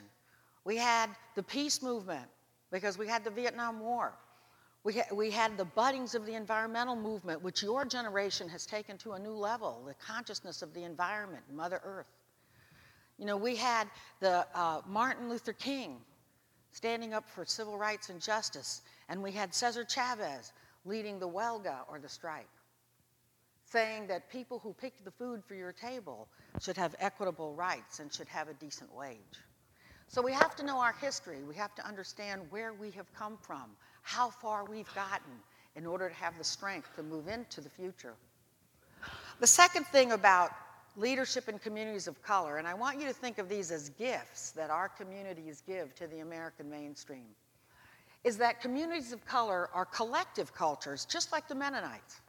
We 0.65 0.77
had 0.77 1.09
the 1.35 1.43
peace 1.43 1.81
movement 1.81 2.27
because 2.71 2.97
we 2.97 3.07
had 3.07 3.23
the 3.23 3.31
Vietnam 3.31 3.79
War. 3.79 4.13
We, 4.83 4.93
ha- 4.93 5.15
we 5.15 5.31
had 5.31 5.57
the 5.57 5.65
buddings 5.65 6.13
of 6.13 6.25
the 6.25 6.33
environmental 6.33 6.95
movement, 6.95 7.41
which 7.41 7.63
your 7.63 7.85
generation 7.85 8.49
has 8.49 8.65
taken 8.65 8.97
to 8.99 9.13
a 9.13 9.19
new 9.19 9.33
level 9.33 9.81
the 9.85 9.93
consciousness 9.93 10.61
of 10.61 10.73
the 10.73 10.83
environment, 10.83 11.43
Mother 11.51 11.79
Earth. 11.83 12.07
You 13.17 13.25
know, 13.25 13.37
we 13.37 13.55
had 13.55 13.87
the 14.19 14.45
uh, 14.53 14.81
Martin 14.87 15.29
Luther 15.29 15.53
King 15.53 15.97
standing 16.71 17.13
up 17.13 17.29
for 17.29 17.45
civil 17.45 17.77
rights 17.77 18.09
and 18.09 18.19
justice, 18.19 18.81
and 19.07 19.21
we 19.21 19.31
had 19.31 19.53
Cesar 19.53 19.85
Chavez 19.85 20.51
leading 20.85 21.19
the 21.19 21.29
huelga 21.29 21.77
or 21.87 21.99
the 21.99 22.09
strike, 22.09 22.49
saying 23.71 24.07
that 24.07 24.29
people 24.29 24.59
who 24.59 24.73
pick 24.73 24.93
the 25.05 25.11
food 25.11 25.43
for 25.45 25.55
your 25.55 25.71
table 25.71 26.27
should 26.59 26.75
have 26.75 26.95
equitable 26.99 27.53
rights 27.53 27.99
and 27.99 28.11
should 28.11 28.27
have 28.27 28.49
a 28.49 28.53
decent 28.55 28.93
wage. 28.93 29.17
So 30.07 30.21
we 30.21 30.33
have 30.33 30.55
to 30.57 30.65
know 30.65 30.79
our 30.79 30.93
history. 30.99 31.43
We 31.47 31.55
have 31.55 31.73
to 31.75 31.87
understand 31.87 32.41
where 32.49 32.73
we 32.73 32.91
have 32.91 33.11
come 33.13 33.37
from, 33.41 33.71
how 34.03 34.29
far 34.29 34.65
we've 34.65 34.93
gotten 34.93 35.31
in 35.75 35.85
order 35.85 36.07
to 36.07 36.15
have 36.15 36.37
the 36.37 36.43
strength 36.43 36.95
to 36.95 37.03
move 37.03 37.27
into 37.27 37.61
the 37.61 37.69
future. 37.69 38.13
The 39.39 39.47
second 39.47 39.87
thing 39.87 40.11
about 40.11 40.51
leadership 40.95 41.49
in 41.49 41.57
communities 41.57 42.07
of 42.07 42.21
color, 42.21 42.57
and 42.57 42.67
I 42.67 42.75
want 42.75 42.99
you 42.99 43.07
to 43.07 43.13
think 43.13 43.39
of 43.39 43.49
these 43.49 43.71
as 43.71 43.89
gifts 43.89 44.51
that 44.51 44.69
our 44.69 44.87
communities 44.87 45.63
give 45.65 45.95
to 45.95 46.05
the 46.07 46.19
American 46.19 46.69
mainstream, 46.69 47.25
is 48.23 48.37
that 48.37 48.61
communities 48.61 49.11
of 49.11 49.25
color 49.25 49.69
are 49.73 49.85
collective 49.85 50.53
cultures, 50.53 51.05
just 51.05 51.31
like 51.31 51.47
the 51.47 51.55
Mennonites. 51.55 52.21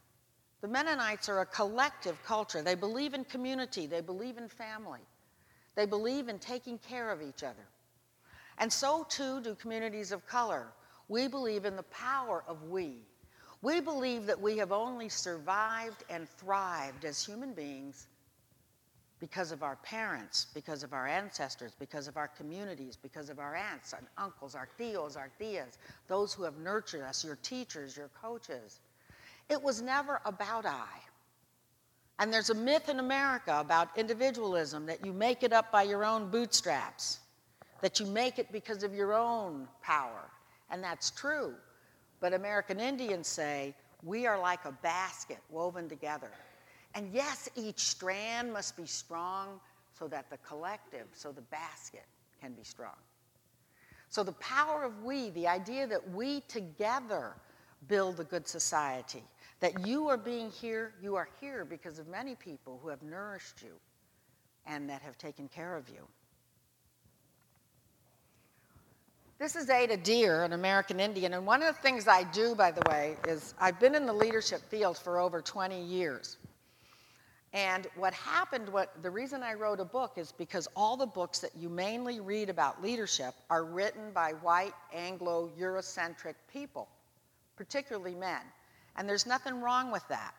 The 0.61 0.67
Mennonites 0.67 1.29
are 1.29 1.41
a 1.41 1.45
collective 1.45 2.21
culture. 2.23 2.61
They 2.61 2.75
believe 2.75 3.13
in 3.13 3.23
community, 3.25 3.85
they 3.85 4.01
believe 4.01 4.37
in 4.37 4.49
family, 4.49 5.01
they 5.75 5.85
believe 5.85 6.27
in 6.27 6.39
taking 6.39 6.79
care 6.79 7.11
of 7.11 7.21
each 7.21 7.43
other. 7.43 7.67
And 8.57 8.71
so 8.71 9.05
too 9.09 9.41
do 9.41 9.53
communities 9.55 10.11
of 10.11 10.25
color. 10.25 10.67
We 11.07 11.27
believe 11.27 11.65
in 11.65 11.75
the 11.75 11.83
power 11.83 12.43
of 12.47 12.63
we. 12.63 12.97
We 13.61 13.79
believe 13.79 14.25
that 14.27 14.39
we 14.39 14.57
have 14.57 14.71
only 14.71 15.09
survived 15.09 16.03
and 16.09 16.29
thrived 16.29 17.05
as 17.05 17.23
human 17.23 17.53
beings 17.53 18.07
because 19.19 19.51
of 19.51 19.63
our 19.63 19.77
parents, 19.77 20.47
because 20.53 20.83
of 20.83 20.93
our 20.93 21.07
ancestors, 21.07 21.71
because 21.79 22.07
of 22.07 22.17
our 22.17 22.27
communities, 22.27 22.95
because 22.95 23.29
of 23.29 23.39
our 23.39 23.55
aunts 23.55 23.93
and 23.93 24.05
uncles, 24.17 24.55
our 24.55 24.67
tios, 24.79 25.17
our 25.17 25.31
tias, 25.39 25.77
those 26.07 26.33
who 26.33 26.43
have 26.43 26.57
nurtured 26.57 27.01
us, 27.01 27.23
your 27.23 27.37
teachers, 27.37 27.95
your 27.95 28.09
coaches. 28.21 28.81
It 29.49 29.61
was 29.61 29.81
never 29.81 30.21
about 30.25 30.65
I. 30.65 30.87
And 32.19 32.31
there's 32.31 32.49
a 32.49 32.55
myth 32.55 32.89
in 32.89 32.99
America 32.99 33.57
about 33.59 33.89
individualism 33.97 34.85
that 34.85 35.05
you 35.05 35.11
make 35.11 35.43
it 35.43 35.53
up 35.53 35.71
by 35.71 35.83
your 35.83 36.05
own 36.05 36.29
bootstraps, 36.29 37.19
that 37.81 37.99
you 37.99 38.05
make 38.05 38.37
it 38.39 38.51
because 38.51 38.83
of 38.83 38.93
your 38.93 39.13
own 39.13 39.67
power. 39.81 40.29
And 40.69 40.83
that's 40.83 41.11
true. 41.11 41.53
But 42.19 42.33
American 42.33 42.79
Indians 42.79 43.27
say, 43.27 43.75
we 44.03 44.25
are 44.25 44.39
like 44.39 44.65
a 44.65 44.71
basket 44.71 45.39
woven 45.49 45.89
together. 45.89 46.31
And 46.93 47.11
yes, 47.11 47.49
each 47.55 47.79
strand 47.79 48.53
must 48.53 48.77
be 48.77 48.85
strong 48.85 49.59
so 49.97 50.07
that 50.07 50.29
the 50.29 50.37
collective, 50.37 51.07
so 51.13 51.31
the 51.31 51.41
basket 51.41 52.05
can 52.41 52.53
be 52.53 52.63
strong. 52.63 52.95
So 54.09 54.23
the 54.23 54.33
power 54.33 54.83
of 54.83 55.03
we, 55.03 55.29
the 55.31 55.47
idea 55.47 55.87
that 55.87 56.11
we 56.11 56.41
together 56.47 57.33
build 57.87 58.19
a 58.19 58.23
good 58.23 58.47
society, 58.47 59.23
that 59.59 59.87
you 59.87 60.07
are 60.07 60.17
being 60.17 60.51
here, 60.51 60.93
you 61.01 61.15
are 61.15 61.27
here 61.41 61.65
because 61.65 61.99
of 61.99 62.07
many 62.07 62.35
people 62.35 62.79
who 62.81 62.89
have 62.89 63.01
nourished 63.03 63.61
you 63.61 63.73
and 64.65 64.89
that 64.89 65.01
have 65.01 65.17
taken 65.17 65.47
care 65.47 65.75
of 65.75 65.89
you. 65.89 66.07
This 69.37 69.57
is 69.57 69.69
Ada 69.69 69.97
Deer, 69.97 70.43
an 70.43 70.53
American 70.53 71.01
Indian, 71.01 71.33
and 71.33 71.45
one 71.45 71.61
of 71.61 71.75
the 71.75 71.81
things 71.81 72.07
I 72.07 72.23
do, 72.23 72.55
by 72.55 72.71
the 72.71 72.81
way, 72.89 73.17
is 73.27 73.53
I've 73.59 73.81
been 73.81 73.93
in 73.93 74.05
the 74.05 74.13
leadership 74.13 74.61
field 74.61 74.97
for 74.97 75.19
over 75.19 75.41
20 75.41 75.77
years. 75.83 76.37
And 77.51 77.85
what 77.95 78.13
happened, 78.13 78.69
what 78.69 78.93
the 79.03 79.09
reason 79.09 79.43
I 79.43 79.53
wrote 79.55 79.81
a 79.81 79.85
book 79.85 80.13
is 80.15 80.31
because 80.31 80.69
all 80.73 80.95
the 80.95 81.05
books 81.05 81.39
that 81.39 81.51
you 81.53 81.67
mainly 81.67 82.21
read 82.21 82.49
about 82.49 82.81
leadership 82.81 83.35
are 83.49 83.65
written 83.65 84.11
by 84.13 84.31
white, 84.41 84.73
Anglo, 84.93 85.51
Eurocentric 85.59 86.35
people, 86.49 86.87
particularly 87.57 88.15
men. 88.15 88.41
And 88.95 89.07
there's 89.07 89.25
nothing 89.25 89.59
wrong 89.59 89.91
with 89.91 90.07
that. 90.07 90.33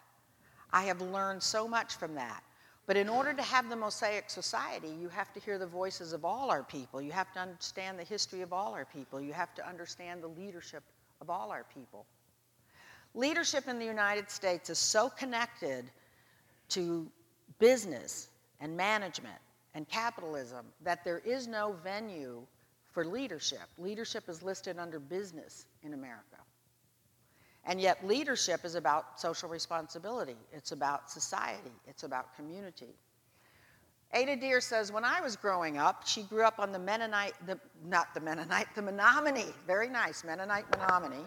I 0.73 0.85
have 0.85 1.03
learned 1.03 1.43
so 1.43 1.69
much 1.69 1.97
from 1.97 2.15
that. 2.15 2.43
But 2.87 2.97
in 2.97 3.09
order 3.09 3.35
to 3.35 3.43
have 3.43 3.69
the 3.69 3.77
Mosaic 3.77 4.31
society, 4.31 4.89
you 4.89 5.09
have 5.09 5.33
to 5.33 5.41
hear 5.41 5.59
the 5.59 5.67
voices 5.67 6.13
of 6.13 6.25
all 6.25 6.51
our 6.51 6.63
people. 6.63 7.03
You 7.03 7.11
have 7.11 7.33
to 7.33 7.41
understand 7.41 7.99
the 7.99 8.05
history 8.05 8.43
of 8.43 8.53
all 8.53 8.75
our 8.75 8.85
people. 8.85 9.21
You 9.21 9.33
have 9.33 9.55
to 9.57 9.69
understand 9.69 10.23
the 10.23 10.29
leadership 10.29 10.85
of 11.21 11.29
all 11.29 11.51
our 11.51 11.65
people. 11.75 12.07
Leadership 13.15 13.67
in 13.67 13.79
the 13.81 13.85
United 13.85 14.31
States 14.31 14.71
is 14.71 14.79
so 14.79 15.09
connected 15.09 15.85
to 16.69 17.11
business 17.59 18.29
and 18.61 18.77
management 18.77 19.39
and 19.75 19.89
capitalism 19.89 20.67
that 20.85 21.03
there 21.05 21.19
is 21.19 21.49
no 21.49 21.75
venue 21.83 22.43
for 22.93 23.05
leadership. 23.05 23.69
Leadership 23.79 24.29
is 24.29 24.43
listed 24.43 24.79
under 24.79 25.01
business 25.01 25.67
in 25.83 25.93
America. 25.93 26.37
And 27.67 27.81
yet, 27.81 28.07
leadership 28.07 28.65
is 28.65 28.77
about 28.77 29.21
social 29.21 29.49
responsibility, 29.49 30.37
it's 30.53 30.73
about 30.73 31.11
society, 31.11 31.73
it's 31.87 32.05
about 32.05 32.35
community. 32.37 32.95
Ada 34.15 34.37
Deer 34.37 34.61
says, 34.61 34.93
when 34.93 35.05
I 35.05 35.21
was 35.21 35.35
growing 35.35 35.77
up, 35.77 36.07
she 36.07 36.23
grew 36.23 36.45
up 36.45 36.61
on 36.61 36.71
the 36.71 36.79
Mennonite, 36.79 37.35
the, 37.45 37.59
not 37.85 38.15
the 38.15 38.21
Mennonite, 38.21 38.69
the 38.77 38.83
Menominee, 38.83 39.53
very 39.67 39.89
nice, 39.89 40.23
Mennonite 40.23 40.65
Menominee, 40.71 41.25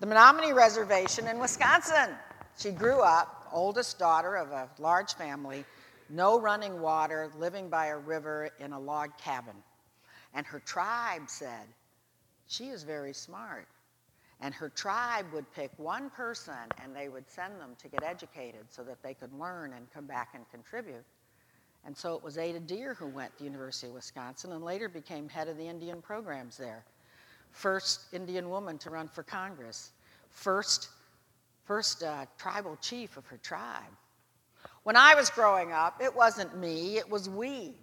the 0.00 0.06
Menominee 0.06 0.52
Reservation 0.52 1.28
in 1.28 1.38
Wisconsin. 1.38 2.10
She 2.58 2.72
grew 2.72 3.00
up 3.00 3.48
oldest 3.52 3.98
daughter 3.98 4.36
of 4.36 4.50
a 4.50 4.68
large 4.78 5.14
family, 5.14 5.64
no 6.08 6.40
running 6.40 6.80
water, 6.80 7.30
living 7.38 7.68
by 7.68 7.86
a 7.86 7.96
river 7.96 8.50
in 8.58 8.72
a 8.72 8.78
log 8.78 9.16
cabin. 9.16 9.54
And 10.34 10.44
her 10.46 10.60
tribe 10.60 11.22
said, 11.28 11.66
She 12.46 12.68
is 12.68 12.82
very 12.82 13.12
smart. 13.12 13.68
And 14.40 14.54
her 14.54 14.70
tribe 14.70 15.26
would 15.34 15.50
pick 15.52 15.70
one 15.76 16.10
person 16.10 16.54
and 16.82 16.96
they 16.96 17.08
would 17.08 17.28
send 17.28 17.60
them 17.60 17.76
to 17.78 17.88
get 17.88 18.02
educated 18.02 18.64
so 18.70 18.82
that 18.84 19.02
they 19.02 19.14
could 19.14 19.32
learn 19.38 19.74
and 19.74 19.90
come 19.92 20.06
back 20.06 20.30
and 20.34 20.48
contribute. 20.50 21.04
And 21.84 21.96
so 21.96 22.14
it 22.14 22.22
was 22.22 22.38
Ada 22.38 22.60
Deer 22.60 22.94
who 22.94 23.06
went 23.06 23.32
to 23.32 23.38
the 23.38 23.44
University 23.44 23.88
of 23.88 23.94
Wisconsin 23.94 24.52
and 24.52 24.64
later 24.64 24.88
became 24.88 25.28
head 25.28 25.48
of 25.48 25.56
the 25.56 25.66
Indian 25.66 26.00
programs 26.00 26.56
there. 26.56 26.84
First 27.52 28.12
Indian 28.12 28.48
woman 28.48 28.78
to 28.78 28.90
run 28.90 29.08
for 29.08 29.22
Congress. 29.22 29.92
First 30.30 30.88
first 31.64 32.02
uh, 32.02 32.26
tribal 32.36 32.76
chief 32.80 33.16
of 33.16 33.24
her 33.26 33.36
tribe. 33.36 33.92
When 34.82 34.96
I 34.96 35.14
was 35.14 35.30
growing 35.30 35.72
up, 35.72 36.00
it 36.02 36.14
wasn't 36.14 36.56
me, 36.58 36.96
it 36.96 37.08
was 37.08 37.28
we 37.28 37.74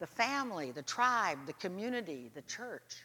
the 0.00 0.06
family, 0.06 0.70
the 0.70 0.82
tribe, 0.82 1.38
the 1.46 1.52
community, 1.54 2.30
the 2.34 2.42
church. 2.42 3.02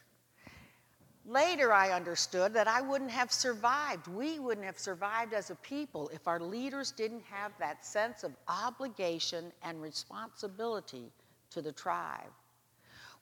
Later, 1.25 1.71
I 1.71 1.91
understood 1.91 2.53
that 2.53 2.67
I 2.67 2.81
wouldn't 2.81 3.11
have 3.11 3.31
survived. 3.31 4.07
We 4.07 4.39
wouldn't 4.39 4.65
have 4.65 4.77
survived 4.77 5.33
as 5.33 5.51
a 5.51 5.55
people 5.55 6.09
if 6.13 6.27
our 6.27 6.39
leaders 6.39 6.91
didn't 6.91 7.23
have 7.29 7.53
that 7.59 7.85
sense 7.85 8.23
of 8.23 8.33
obligation 8.49 9.51
and 9.63 9.81
responsibility 9.81 11.11
to 11.51 11.61
the 11.61 11.71
tribe. 11.71 12.31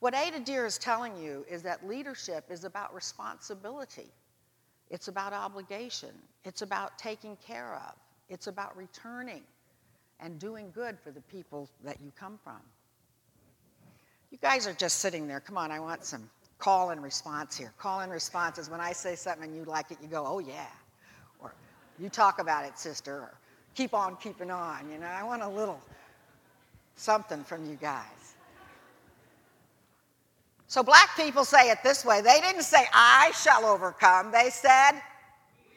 What 0.00 0.14
Ada 0.14 0.40
Deer 0.40 0.66
is 0.66 0.78
telling 0.78 1.16
you 1.16 1.46
is 1.48 1.62
that 1.62 1.86
leadership 1.86 2.46
is 2.50 2.64
about 2.64 2.92
responsibility. 2.92 4.10
It's 4.90 5.06
about 5.06 5.32
obligation. 5.32 6.10
It's 6.44 6.62
about 6.62 6.98
taking 6.98 7.36
care 7.36 7.76
of. 7.76 7.94
It's 8.28 8.48
about 8.48 8.76
returning 8.76 9.42
and 10.18 10.40
doing 10.40 10.72
good 10.74 10.98
for 10.98 11.12
the 11.12 11.20
people 11.20 11.68
that 11.84 11.98
you 12.00 12.10
come 12.18 12.36
from. 12.42 12.58
You 14.32 14.38
guys 14.38 14.66
are 14.66 14.72
just 14.72 14.98
sitting 14.98 15.28
there. 15.28 15.38
Come 15.38 15.56
on, 15.56 15.70
I 15.70 15.78
want 15.78 16.04
some 16.04 16.28
call 16.62 16.90
and 16.90 17.02
response 17.02 17.56
here. 17.56 17.72
Call 17.76 18.00
and 18.00 18.12
response 18.12 18.56
is 18.56 18.70
when 18.70 18.80
I 18.80 18.92
say 18.92 19.16
something 19.16 19.48
and 19.48 19.56
you 19.56 19.64
like 19.64 19.90
it, 19.90 19.98
you 20.00 20.06
go, 20.06 20.24
oh 20.24 20.38
yeah. 20.38 20.68
Or 21.40 21.52
you 21.98 22.08
talk 22.08 22.38
about 22.38 22.64
it, 22.64 22.78
sister. 22.78 23.14
Or 23.14 23.34
keep 23.74 23.92
on 23.92 24.16
keeping 24.16 24.48
on. 24.48 24.88
You 24.88 24.98
know, 24.98 25.06
I 25.06 25.24
want 25.24 25.42
a 25.42 25.48
little 25.48 25.80
something 26.94 27.42
from 27.42 27.68
you 27.68 27.76
guys. 27.80 28.04
So 30.68 30.84
black 30.84 31.16
people 31.16 31.44
say 31.44 31.68
it 31.68 31.78
this 31.82 32.04
way 32.04 32.20
they 32.20 32.40
didn't 32.40 32.62
say, 32.62 32.86
I 32.94 33.32
shall 33.34 33.66
overcome, 33.66 34.30
they 34.30 34.48
said, 34.50 34.92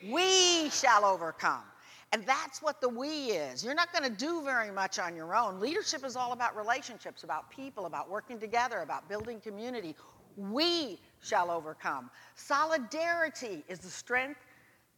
we 0.07 0.69
shall 0.69 1.03
overcome. 1.03 1.63
And 2.11 2.23
that's 2.27 2.61
what 2.61 2.79
the 2.79 2.87
we 2.87 3.31
is. 3.31 3.65
You're 3.65 3.73
not 3.73 3.91
going 3.91 4.09
to 4.09 4.15
do 4.15 4.43
very 4.43 4.71
much 4.71 4.99
on 4.99 5.15
your 5.15 5.35
own. 5.35 5.59
Leadership 5.59 6.05
is 6.05 6.15
all 6.15 6.31
about 6.31 6.55
relationships, 6.55 7.23
about 7.23 7.49
people, 7.49 7.87
about 7.87 8.09
working 8.09 8.39
together, 8.39 8.81
about 8.81 9.09
building 9.09 9.41
community. 9.41 9.95
We 10.37 10.99
shall 11.21 11.49
overcome. 11.49 12.09
Solidarity 12.35 13.63
is 13.67 13.79
the 13.79 13.89
strength, 13.89 14.39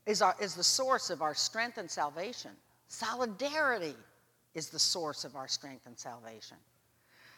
is, 0.05 0.21
our, 0.21 0.35
is 0.41 0.55
the 0.55 0.63
source 0.63 1.09
of 1.09 1.21
our 1.21 1.33
strength 1.33 1.77
and 1.77 1.89
salvation. 1.89 2.51
Solidarity 2.87 3.95
is 4.55 4.69
the 4.69 4.79
source 4.79 5.23
of 5.23 5.35
our 5.35 5.47
strength 5.47 5.85
and 5.85 5.97
salvation. 5.97 6.57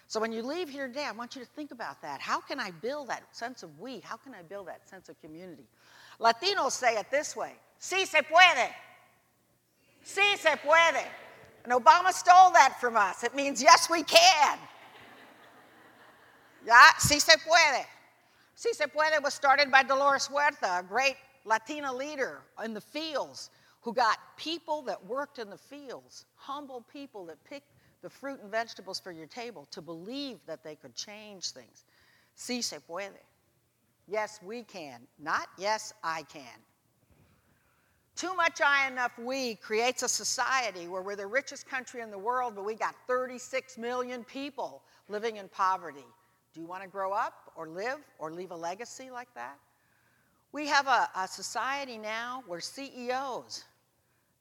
So 0.07 0.19
when 0.19 0.31
you 0.31 0.41
leave 0.41 0.69
here 0.69 0.87
today, 0.87 1.05
I 1.05 1.11
want 1.11 1.35
you 1.35 1.41
to 1.43 1.47
think 1.47 1.71
about 1.71 2.01
that. 2.01 2.19
How 2.19 2.39
can 2.39 2.59
I 2.59 2.71
build 2.71 3.09
that 3.09 3.23
sense 3.31 3.61
of 3.61 3.79
we? 3.79 3.99
How 3.99 4.17
can 4.17 4.33
I 4.33 4.41
build 4.41 4.67
that 4.67 4.89
sense 4.89 5.07
of 5.07 5.21
community? 5.21 5.67
Latinos 6.19 6.71
say 6.71 6.97
it 6.97 7.11
this 7.11 7.35
way 7.35 7.53
Si 7.77 8.05
se 8.05 8.21
puede. 8.21 8.69
Si 10.03 10.35
se 10.37 10.49
puede. 10.65 11.05
And 11.63 11.73
Obama 11.73 12.11
stole 12.11 12.51
that 12.53 12.77
from 12.81 12.97
us. 12.97 13.23
It 13.23 13.35
means 13.35 13.61
yes, 13.61 13.89
we 13.89 14.01
can. 14.01 14.57
Yeah, 16.65 16.91
si 16.97 17.19
se 17.19 17.33
puede. 17.37 17.85
Si 18.55 18.73
se 18.73 18.85
puede 18.85 19.21
was 19.23 19.33
started 19.33 19.71
by 19.71 19.83
Dolores 19.83 20.27
Huerta, 20.27 20.79
a 20.79 20.83
great 20.83 21.15
Latina 21.45 21.93
leader 21.93 22.41
in 22.63 22.73
the 22.73 22.81
fields 22.81 23.49
who 23.81 23.93
got 23.93 24.17
people 24.37 24.81
that 24.83 25.03
worked 25.05 25.39
in 25.39 25.49
the 25.49 25.57
fields, 25.57 26.25
humble 26.35 26.83
people 26.91 27.25
that 27.25 27.41
picked 27.45 27.71
the 28.01 28.09
fruit 28.09 28.39
and 28.41 28.51
vegetables 28.51 28.99
for 28.99 29.11
your 29.11 29.27
table, 29.27 29.67
to 29.71 29.81
believe 29.81 30.39
that 30.45 30.63
they 30.63 30.75
could 30.75 30.95
change 30.95 31.51
things. 31.51 31.85
Si 32.35 32.61
se 32.61 32.77
puede. 32.87 33.11
Yes, 34.07 34.39
we 34.43 34.63
can. 34.63 35.01
Not 35.19 35.47
yes, 35.57 35.93
I 36.03 36.23
can. 36.23 36.43
Too 38.15 38.35
much 38.35 38.59
I 38.59 38.87
enough 38.87 39.17
we 39.17 39.55
creates 39.55 40.03
a 40.03 40.09
society 40.09 40.89
where 40.89 41.01
we're 41.01 41.15
the 41.15 41.25
richest 41.25 41.67
country 41.67 42.01
in 42.01 42.11
the 42.11 42.17
world, 42.17 42.53
but 42.55 42.65
we 42.65 42.75
got 42.75 42.95
36 43.07 43.77
million 43.77 44.25
people 44.25 44.81
living 45.07 45.37
in 45.37 45.47
poverty. 45.47 46.05
Do 46.53 46.61
you 46.61 46.65
want 46.65 46.83
to 46.83 46.89
grow 46.89 47.11
up 47.11 47.51
or 47.55 47.67
live 47.67 47.99
or 48.17 48.31
leave 48.31 48.51
a 48.51 48.55
legacy 48.55 49.09
like 49.11 49.33
that? 49.35 49.57
We 50.51 50.67
have 50.67 50.87
a, 50.87 51.09
a 51.15 51.27
society 51.27 51.97
now 51.97 52.43
where 52.47 52.59
CEOs 52.59 53.65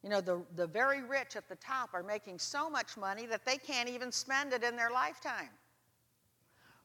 you 0.03 0.11
know, 0.11 0.21
the, 0.21 0.43
the 0.55 0.67
very 0.67 1.03
rich 1.03 1.35
at 1.37 1.49
the 1.49 1.57
top 1.57 1.91
are 1.93 2.03
making 2.03 2.39
so 2.39 2.71
much 2.71 2.97
money 2.97 3.27
that 3.27 3.45
they 3.45 3.57
can't 3.57 3.89
even 3.89 4.13
spend 4.13 4.53
it 4.53 4.63
in 4.63 4.77
their 4.77 4.91
lifetime. 4.91 5.51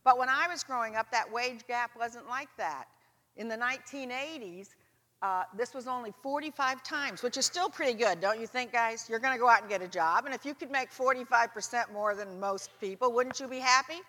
But 0.03 0.17
when 0.17 0.29
I 0.29 0.47
was 0.47 0.63
growing 0.63 0.95
up, 0.95 1.11
that 1.11 1.31
wage 1.31 1.61
gap 1.67 1.91
wasn't 1.97 2.27
like 2.27 2.49
that. 2.57 2.85
In 3.37 3.47
the 3.47 3.55
1980s, 3.55 4.69
uh, 5.21 5.43
this 5.55 5.73
was 5.73 5.87
only 5.87 6.11
45 6.21 6.83
times, 6.83 7.23
which 7.23 7.37
is 7.37 7.45
still 7.45 7.69
pretty 7.69 7.93
good, 7.93 8.19
don't 8.19 8.41
you 8.41 8.47
think, 8.47 8.73
guys? 8.73 9.07
You're 9.09 9.19
going 9.19 9.33
to 9.33 9.39
go 9.39 9.47
out 9.47 9.61
and 9.61 9.69
get 9.69 9.81
a 9.81 9.87
job, 9.87 10.25
and 10.25 10.33
if 10.33 10.43
you 10.43 10.53
could 10.53 10.69
make 10.69 10.91
45% 10.91 11.93
more 11.93 12.15
than 12.15 12.39
most 12.39 12.71
people, 12.81 13.13
wouldn't 13.13 13.39
you 13.39 13.47
be 13.47 13.59
happy? 13.59 14.01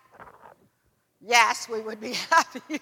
Yes, 1.27 1.69
we 1.69 1.81
would 1.81 2.01
be 2.01 2.13
happy. 2.31 2.81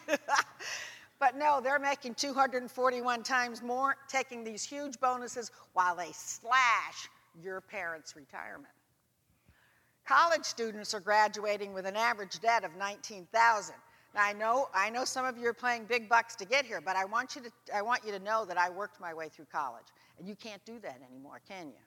but 1.21 1.37
no, 1.37 1.61
they're 1.63 1.79
making 1.79 2.15
241 2.15 3.23
times 3.23 3.63
more, 3.63 3.97
taking 4.09 4.43
these 4.43 4.65
huge 4.65 4.99
bonuses 4.99 5.51
while 5.75 5.95
they 5.95 6.11
slash 6.13 7.09
your 7.41 7.61
parents' 7.61 8.17
retirement. 8.17 8.73
College 10.05 10.45
students 10.45 10.93
are 10.95 11.01
graduating 11.01 11.73
with 11.73 11.87
an 11.87 11.95
average 11.95 12.41
debt 12.41 12.65
of 12.65 12.75
19,000. 12.77 13.75
Now 14.15 14.21
I 14.23 14.33
know 14.33 14.69
I 14.75 14.91
know 14.91 15.05
some 15.05 15.25
of 15.25 15.39
you 15.39 15.49
are 15.49 15.55
playing 15.55 15.85
big 15.85 16.09
bucks 16.09 16.35
to 16.37 16.45
get 16.45 16.67
here, 16.67 16.81
but 16.81 16.97
I 16.97 17.05
want 17.05 17.37
you 17.37 17.43
to 17.43 17.51
I 17.75 17.81
want 17.81 18.05
you 18.05 18.13
to 18.13 18.19
know 18.19 18.45
that 18.45 18.59
I 18.59 18.69
worked 18.69 19.01
my 19.01 19.15
way 19.15 19.29
through 19.29 19.47
college. 19.51 19.87
And 20.19 20.29
you 20.29 20.35
can't 20.35 20.63
do 20.67 20.79
that 20.81 21.01
anymore, 21.09 21.41
can 21.49 21.69
you? 21.69 21.81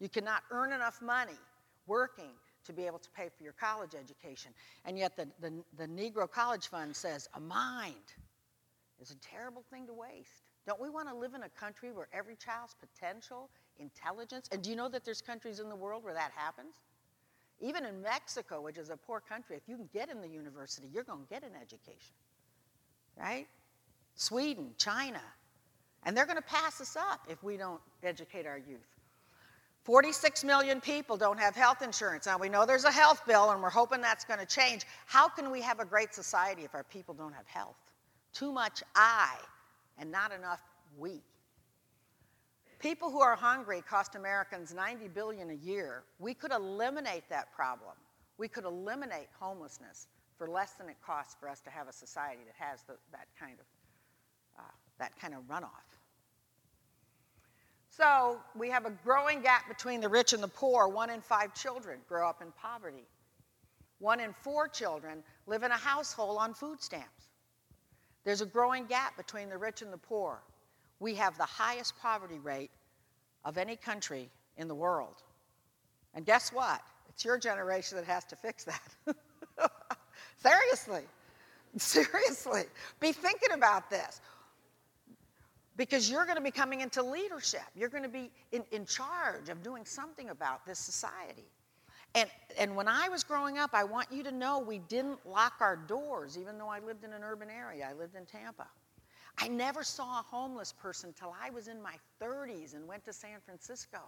You 0.00 0.08
cannot 0.08 0.42
earn 0.50 0.72
enough 0.72 1.00
money 1.00 1.38
working 1.86 2.32
to 2.68 2.72
be 2.74 2.86
able 2.86 2.98
to 2.98 3.08
pay 3.10 3.28
for 3.34 3.42
your 3.42 3.54
college 3.54 3.94
education. 3.94 4.52
And 4.84 4.98
yet 4.98 5.16
the, 5.16 5.26
the, 5.40 5.52
the 5.78 5.86
Negro 5.86 6.30
College 6.30 6.68
Fund 6.68 6.94
says 6.94 7.26
a 7.34 7.40
mind 7.40 7.94
is 9.00 9.10
a 9.10 9.16
terrible 9.16 9.64
thing 9.70 9.86
to 9.86 9.94
waste. 9.94 10.42
Don't 10.66 10.80
we 10.80 10.90
want 10.90 11.08
to 11.08 11.14
live 11.14 11.32
in 11.32 11.44
a 11.44 11.48
country 11.48 11.92
where 11.92 12.08
every 12.12 12.36
child's 12.36 12.74
potential, 12.74 13.48
intelligence, 13.78 14.50
and 14.52 14.62
do 14.62 14.68
you 14.68 14.76
know 14.76 14.90
that 14.90 15.02
there's 15.02 15.22
countries 15.22 15.60
in 15.60 15.70
the 15.70 15.76
world 15.76 16.04
where 16.04 16.12
that 16.12 16.30
happens? 16.36 16.74
Even 17.58 17.86
in 17.86 18.02
Mexico, 18.02 18.60
which 18.60 18.76
is 18.76 18.90
a 18.90 18.96
poor 18.96 19.20
country, 19.20 19.56
if 19.56 19.62
you 19.66 19.76
can 19.76 19.88
get 19.94 20.10
in 20.10 20.20
the 20.20 20.28
university, 20.28 20.88
you're 20.92 21.04
going 21.04 21.22
to 21.22 21.28
get 21.28 21.42
an 21.42 21.52
education. 21.60 22.14
Right? 23.18 23.46
Sweden, 24.14 24.74
China. 24.76 25.22
And 26.04 26.14
they're 26.14 26.26
going 26.26 26.36
to 26.36 26.42
pass 26.42 26.82
us 26.82 26.96
up 26.96 27.20
if 27.30 27.42
we 27.42 27.56
don't 27.56 27.80
educate 28.02 28.46
our 28.46 28.58
youth. 28.58 28.97
46 29.88 30.44
million 30.44 30.82
people 30.82 31.16
don't 31.16 31.40
have 31.40 31.56
health 31.56 31.80
insurance. 31.80 32.26
Now, 32.26 32.36
we 32.36 32.50
know 32.50 32.66
there's 32.66 32.84
a 32.84 32.90
health 32.90 33.22
bill, 33.26 33.52
and 33.52 33.62
we're 33.62 33.70
hoping 33.70 34.02
that's 34.02 34.22
going 34.22 34.38
to 34.38 34.44
change. 34.44 34.84
How 35.06 35.30
can 35.30 35.50
we 35.50 35.62
have 35.62 35.80
a 35.80 35.84
great 35.86 36.12
society 36.14 36.64
if 36.64 36.74
our 36.74 36.84
people 36.84 37.14
don't 37.14 37.32
have 37.32 37.46
health? 37.46 37.78
Too 38.34 38.52
much 38.52 38.82
I 38.94 39.34
and 39.96 40.12
not 40.12 40.30
enough 40.30 40.60
we. 40.98 41.22
People 42.80 43.10
who 43.10 43.22
are 43.22 43.34
hungry 43.34 43.80
cost 43.80 44.14
Americans 44.14 44.74
90 44.74 45.08
billion 45.08 45.48
a 45.48 45.54
year. 45.54 46.02
We 46.18 46.34
could 46.34 46.52
eliminate 46.52 47.24
that 47.30 47.50
problem. 47.54 47.94
We 48.36 48.46
could 48.46 48.66
eliminate 48.66 49.28
homelessness 49.40 50.08
for 50.36 50.48
less 50.48 50.72
than 50.72 50.90
it 50.90 50.96
costs 51.02 51.34
for 51.40 51.48
us 51.48 51.62
to 51.62 51.70
have 51.70 51.88
a 51.88 51.94
society 51.94 52.42
that 52.44 52.62
has 52.62 52.82
the, 52.82 52.96
that 53.10 53.28
kind 53.40 53.56
of 53.58 53.64
uh, 54.58 54.70
that 54.98 55.18
kind 55.18 55.32
of 55.32 55.40
runoff. 55.48 55.97
So 57.98 58.38
we 58.56 58.70
have 58.70 58.86
a 58.86 58.92
growing 59.04 59.42
gap 59.42 59.68
between 59.68 60.00
the 60.00 60.08
rich 60.08 60.32
and 60.32 60.42
the 60.42 60.48
poor. 60.48 60.88
One 60.88 61.10
in 61.10 61.20
five 61.20 61.52
children 61.52 61.98
grow 62.08 62.28
up 62.28 62.40
in 62.40 62.52
poverty. 62.52 63.06
One 63.98 64.20
in 64.20 64.32
four 64.42 64.68
children 64.68 65.24
live 65.46 65.64
in 65.64 65.72
a 65.72 65.76
household 65.76 66.38
on 66.38 66.54
food 66.54 66.80
stamps. 66.80 67.28
There's 68.24 68.40
a 68.40 68.46
growing 68.46 68.86
gap 68.86 69.16
between 69.16 69.48
the 69.48 69.58
rich 69.58 69.82
and 69.82 69.92
the 69.92 69.98
poor 69.98 70.40
we 71.00 71.14
have 71.14 71.36
the 71.38 71.44
highest 71.44 71.94
poverty 72.00 72.38
rate 72.38 72.70
of 73.44 73.58
any 73.58 73.76
country 73.76 74.30
in 74.56 74.68
the 74.68 74.74
world. 74.74 75.22
And 76.14 76.26
guess 76.26 76.52
what? 76.52 76.80
It's 77.08 77.24
your 77.24 77.38
generation 77.38 77.96
that 77.96 78.04
has 78.06 78.24
to 78.24 78.36
fix 78.36 78.64
that. 78.64 79.16
Seriously. 80.42 81.02
Seriously. 81.76 82.64
Be 83.00 83.12
thinking 83.12 83.52
about 83.52 83.90
this. 83.90 84.20
Because 85.78 86.10
you're 86.10 86.24
going 86.24 86.36
to 86.36 86.42
be 86.42 86.50
coming 86.50 86.80
into 86.80 87.02
leadership. 87.02 87.62
You're 87.74 87.88
going 87.88 88.02
to 88.02 88.08
be 88.08 88.30
in, 88.52 88.64
in 88.72 88.84
charge 88.84 89.48
of 89.48 89.62
doing 89.62 89.86
something 89.86 90.28
about 90.28 90.66
this 90.66 90.78
society. 90.78 91.46
And, 92.14 92.28
and 92.58 92.74
when 92.74 92.88
I 92.88 93.08
was 93.08 93.22
growing 93.22 93.58
up, 93.58 93.70
I 93.72 93.84
want 93.84 94.08
you 94.10 94.24
to 94.24 94.32
know 94.32 94.58
we 94.58 94.80
didn't 94.80 95.24
lock 95.24 95.54
our 95.60 95.76
doors, 95.76 96.36
even 96.36 96.58
though 96.58 96.68
I 96.68 96.80
lived 96.80 97.04
in 97.04 97.12
an 97.12 97.22
urban 97.22 97.48
area. 97.48 97.88
I 97.88 97.92
lived 97.92 98.16
in 98.16 98.26
Tampa. 98.26 98.66
I 99.38 99.46
never 99.46 99.84
saw 99.84 100.18
a 100.18 100.22
homeless 100.22 100.72
person 100.72 101.14
till 101.16 101.32
I 101.40 101.50
was 101.50 101.68
in 101.68 101.80
my 101.80 101.94
30s 102.20 102.74
and 102.74 102.88
went 102.88 103.04
to 103.04 103.12
San 103.12 103.38
Francisco. 103.44 104.00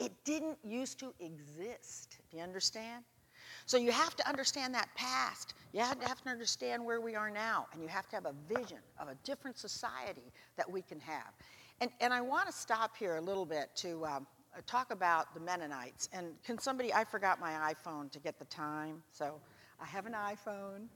It 0.00 0.12
didn't 0.24 0.58
used 0.64 0.98
to 0.98 1.14
exist. 1.20 2.18
Do 2.30 2.38
you 2.38 2.42
understand? 2.42 3.04
So 3.66 3.76
you 3.76 3.90
have 3.90 4.16
to 4.16 4.28
understand 4.28 4.74
that 4.74 4.88
past. 4.94 5.54
You 5.72 5.80
have 5.80 6.00
to, 6.00 6.08
have 6.08 6.22
to 6.22 6.30
understand 6.30 6.84
where 6.84 7.00
we 7.00 7.14
are 7.14 7.30
now. 7.30 7.66
And 7.72 7.82
you 7.82 7.88
have 7.88 8.08
to 8.10 8.16
have 8.16 8.26
a 8.26 8.34
vision 8.48 8.78
of 8.98 9.08
a 9.08 9.14
different 9.24 9.58
society 9.58 10.32
that 10.56 10.70
we 10.70 10.82
can 10.82 11.00
have. 11.00 11.32
And, 11.80 11.90
and 12.00 12.12
I 12.12 12.20
want 12.20 12.46
to 12.46 12.52
stop 12.52 12.96
here 12.96 13.16
a 13.16 13.20
little 13.20 13.44
bit 13.44 13.68
to 13.76 14.04
um, 14.06 14.26
talk 14.66 14.90
about 14.90 15.34
the 15.34 15.40
Mennonites. 15.40 16.08
And 16.12 16.28
can 16.44 16.58
somebody, 16.58 16.92
I 16.92 17.04
forgot 17.04 17.40
my 17.40 17.74
iPhone 17.74 18.10
to 18.12 18.18
get 18.18 18.38
the 18.38 18.44
time. 18.46 19.02
So 19.12 19.40
I 19.80 19.86
have 19.86 20.06
an 20.06 20.14
iPhone. 20.14 20.86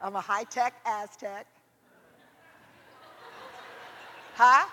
I'm 0.00 0.14
a 0.14 0.20
high 0.20 0.44
tech 0.44 0.74
Aztec. 0.84 1.46
Huh? 4.34 4.66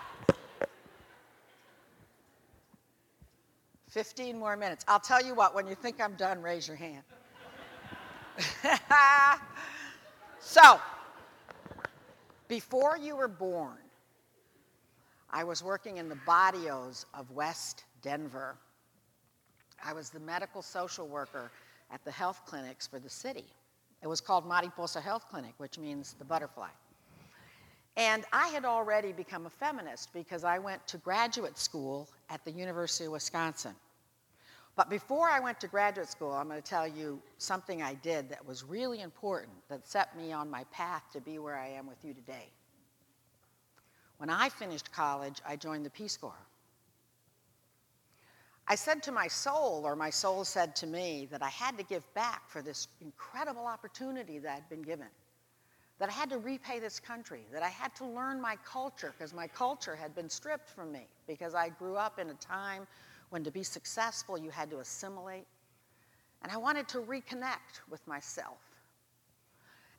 15 3.93 4.39
more 4.39 4.57
minutes. 4.57 4.83
I'll 4.87 4.99
tell 4.99 5.23
you 5.23 5.35
what, 5.35 5.53
when 5.53 5.67
you 5.67 5.75
think 5.75 6.01
I'm 6.01 6.15
done, 6.15 6.41
raise 6.41 6.67
your 6.67 6.75
hand. 6.75 7.03
so, 10.39 10.81
before 12.47 12.97
you 12.97 13.15
were 13.15 13.27
born, 13.27 13.77
I 15.29 15.43
was 15.43 15.63
working 15.63 15.97
in 15.97 16.09
the 16.09 16.17
barrios 16.25 17.05
of 17.13 17.29
West 17.29 17.83
Denver. 18.01 18.55
I 19.85 19.93
was 19.93 20.09
the 20.09 20.19
medical 20.19 20.63
social 20.63 21.07
worker 21.07 21.51
at 21.91 22.03
the 22.03 22.11
health 22.11 22.41
clinics 22.47 22.87
for 22.87 22.97
the 22.97 23.09
city. 23.09 23.45
It 24.01 24.07
was 24.07 24.21
called 24.21 24.47
Mariposa 24.47 25.01
Health 25.01 25.27
Clinic, 25.29 25.53
which 25.57 25.77
means 25.77 26.15
the 26.17 26.25
butterfly. 26.25 26.69
And 27.95 28.25
I 28.33 28.47
had 28.47 28.65
already 28.65 29.11
become 29.11 29.45
a 29.45 29.51
feminist 29.51 30.11
because 30.13 30.43
I 30.43 30.57
went 30.57 30.85
to 30.87 30.97
graduate 30.97 31.59
school 31.59 32.09
at 32.33 32.43
the 32.43 32.51
University 32.51 33.05
of 33.05 33.11
Wisconsin. 33.11 33.75
But 34.75 34.89
before 34.89 35.29
I 35.29 35.39
went 35.39 35.59
to 35.59 35.67
graduate 35.67 36.09
school, 36.09 36.31
I'm 36.31 36.47
going 36.47 36.59
to 36.59 36.67
tell 36.67 36.87
you 36.87 37.21
something 37.37 37.83
I 37.83 37.93
did 37.93 38.27
that 38.29 38.43
was 38.43 38.63
really 38.63 39.01
important 39.01 39.53
that 39.69 39.87
set 39.87 40.17
me 40.17 40.31
on 40.31 40.49
my 40.49 40.63
path 40.71 41.03
to 41.13 41.21
be 41.21 41.37
where 41.37 41.55
I 41.55 41.67
am 41.67 41.85
with 41.85 42.03
you 42.03 42.15
today. 42.15 42.49
When 44.17 44.31
I 44.31 44.49
finished 44.49 44.91
college, 44.91 45.41
I 45.47 45.55
joined 45.55 45.85
the 45.85 45.91
Peace 45.91 46.17
Corps. 46.17 46.33
I 48.67 48.75
said 48.75 49.03
to 49.03 49.11
my 49.11 49.27
soul, 49.27 49.83
or 49.85 49.95
my 49.95 50.09
soul 50.09 50.43
said 50.43 50.75
to 50.77 50.87
me, 50.87 51.27
that 51.29 51.43
I 51.43 51.49
had 51.49 51.77
to 51.77 51.83
give 51.83 52.11
back 52.15 52.49
for 52.49 52.63
this 52.63 52.87
incredible 53.01 53.67
opportunity 53.67 54.39
that 54.39 54.55
I'd 54.55 54.69
been 54.69 54.81
given 54.81 55.07
that 55.99 56.09
I 56.09 56.11
had 56.11 56.29
to 56.31 56.37
repay 56.37 56.79
this 56.79 56.99
country, 56.99 57.41
that 57.51 57.63
I 57.63 57.69
had 57.69 57.95
to 57.95 58.05
learn 58.05 58.41
my 58.41 58.57
culture 58.65 59.13
because 59.17 59.33
my 59.33 59.47
culture 59.47 59.95
had 59.95 60.15
been 60.15 60.29
stripped 60.29 60.69
from 60.69 60.91
me 60.91 61.07
because 61.27 61.53
I 61.53 61.69
grew 61.69 61.95
up 61.95 62.19
in 62.19 62.29
a 62.29 62.33
time 62.35 62.87
when 63.29 63.43
to 63.43 63.51
be 63.51 63.63
successful 63.63 64.37
you 64.37 64.49
had 64.49 64.69
to 64.71 64.79
assimilate. 64.79 65.45
And 66.41 66.51
I 66.51 66.57
wanted 66.57 66.87
to 66.89 66.99
reconnect 66.99 67.81
with 67.89 68.05
myself. 68.07 68.57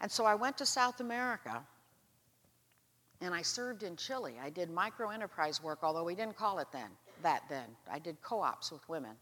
And 0.00 0.10
so 0.10 0.24
I 0.24 0.34
went 0.34 0.58
to 0.58 0.66
South 0.66 1.00
America 1.00 1.62
and 3.20 3.32
I 3.32 3.42
served 3.42 3.82
in 3.82 3.96
Chile. 3.96 4.34
I 4.42 4.50
did 4.50 4.70
micro 4.70 5.10
enterprise 5.10 5.62
work, 5.62 5.78
although 5.82 6.04
we 6.04 6.14
didn't 6.14 6.36
call 6.36 6.58
it 6.58 6.68
then, 6.72 6.90
that 7.22 7.42
then. 7.48 7.64
I 7.90 7.98
did 7.98 8.20
co 8.20 8.40
ops 8.40 8.70
with 8.70 8.86
women. 8.88 9.12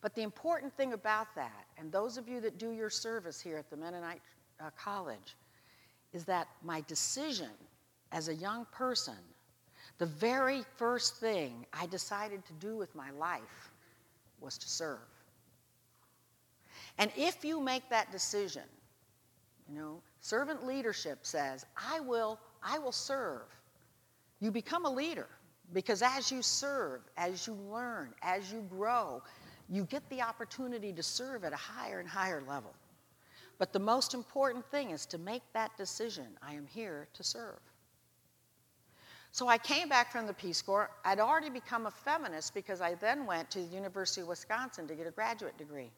But 0.00 0.14
the 0.14 0.22
important 0.22 0.76
thing 0.76 0.92
about 0.92 1.34
that, 1.34 1.64
and 1.78 1.90
those 1.90 2.18
of 2.18 2.28
you 2.28 2.40
that 2.42 2.58
do 2.58 2.70
your 2.70 2.90
service 2.90 3.40
here 3.40 3.56
at 3.56 3.70
the 3.70 3.76
Mennonite 3.76 4.20
uh, 4.60 4.68
College, 4.78 5.34
is 6.14 6.24
that 6.24 6.48
my 6.62 6.82
decision 6.86 7.50
as 8.12 8.28
a 8.28 8.34
young 8.34 8.66
person, 8.72 9.18
the 9.98 10.06
very 10.06 10.64
first 10.76 11.16
thing 11.16 11.66
I 11.72 11.86
decided 11.86 12.44
to 12.46 12.52
do 12.54 12.76
with 12.76 12.94
my 12.94 13.10
life 13.10 13.72
was 14.40 14.56
to 14.58 14.68
serve. 14.68 14.98
And 16.98 17.10
if 17.16 17.44
you 17.44 17.60
make 17.60 17.88
that 17.90 18.12
decision, 18.12 18.62
you 19.68 19.78
know, 19.78 20.00
servant 20.20 20.64
leadership 20.64 21.18
says, 21.22 21.66
I 21.76 22.00
will, 22.00 22.38
I 22.62 22.78
will 22.78 22.92
serve. 22.92 23.42
You 24.40 24.52
become 24.52 24.84
a 24.84 24.90
leader 24.90 25.26
because 25.72 26.02
as 26.02 26.30
you 26.30 26.42
serve, 26.42 27.00
as 27.16 27.46
you 27.46 27.54
learn, 27.70 28.14
as 28.22 28.52
you 28.52 28.60
grow, 28.70 29.22
you 29.68 29.84
get 29.84 30.08
the 30.10 30.22
opportunity 30.22 30.92
to 30.92 31.02
serve 31.02 31.44
at 31.44 31.52
a 31.52 31.56
higher 31.56 31.98
and 31.98 32.08
higher 32.08 32.42
level. 32.46 32.74
But 33.58 33.72
the 33.72 33.78
most 33.78 34.14
important 34.14 34.64
thing 34.70 34.90
is 34.90 35.06
to 35.06 35.18
make 35.18 35.42
that 35.52 35.76
decision 35.76 36.26
I 36.42 36.54
am 36.54 36.66
here 36.66 37.08
to 37.14 37.22
serve. 37.22 37.60
So 39.32 39.48
I 39.48 39.58
came 39.58 39.88
back 39.88 40.12
from 40.12 40.26
the 40.26 40.32
Peace 40.32 40.62
Corps. 40.62 40.90
I'd 41.04 41.18
already 41.18 41.50
become 41.50 41.86
a 41.86 41.90
feminist 41.90 42.54
because 42.54 42.80
I 42.80 42.94
then 42.94 43.26
went 43.26 43.50
to 43.50 43.58
the 43.58 43.74
University 43.74 44.20
of 44.20 44.28
Wisconsin 44.28 44.86
to 44.86 44.94
get 44.94 45.08
a 45.08 45.10
graduate 45.10 45.58
degree. 45.58 45.90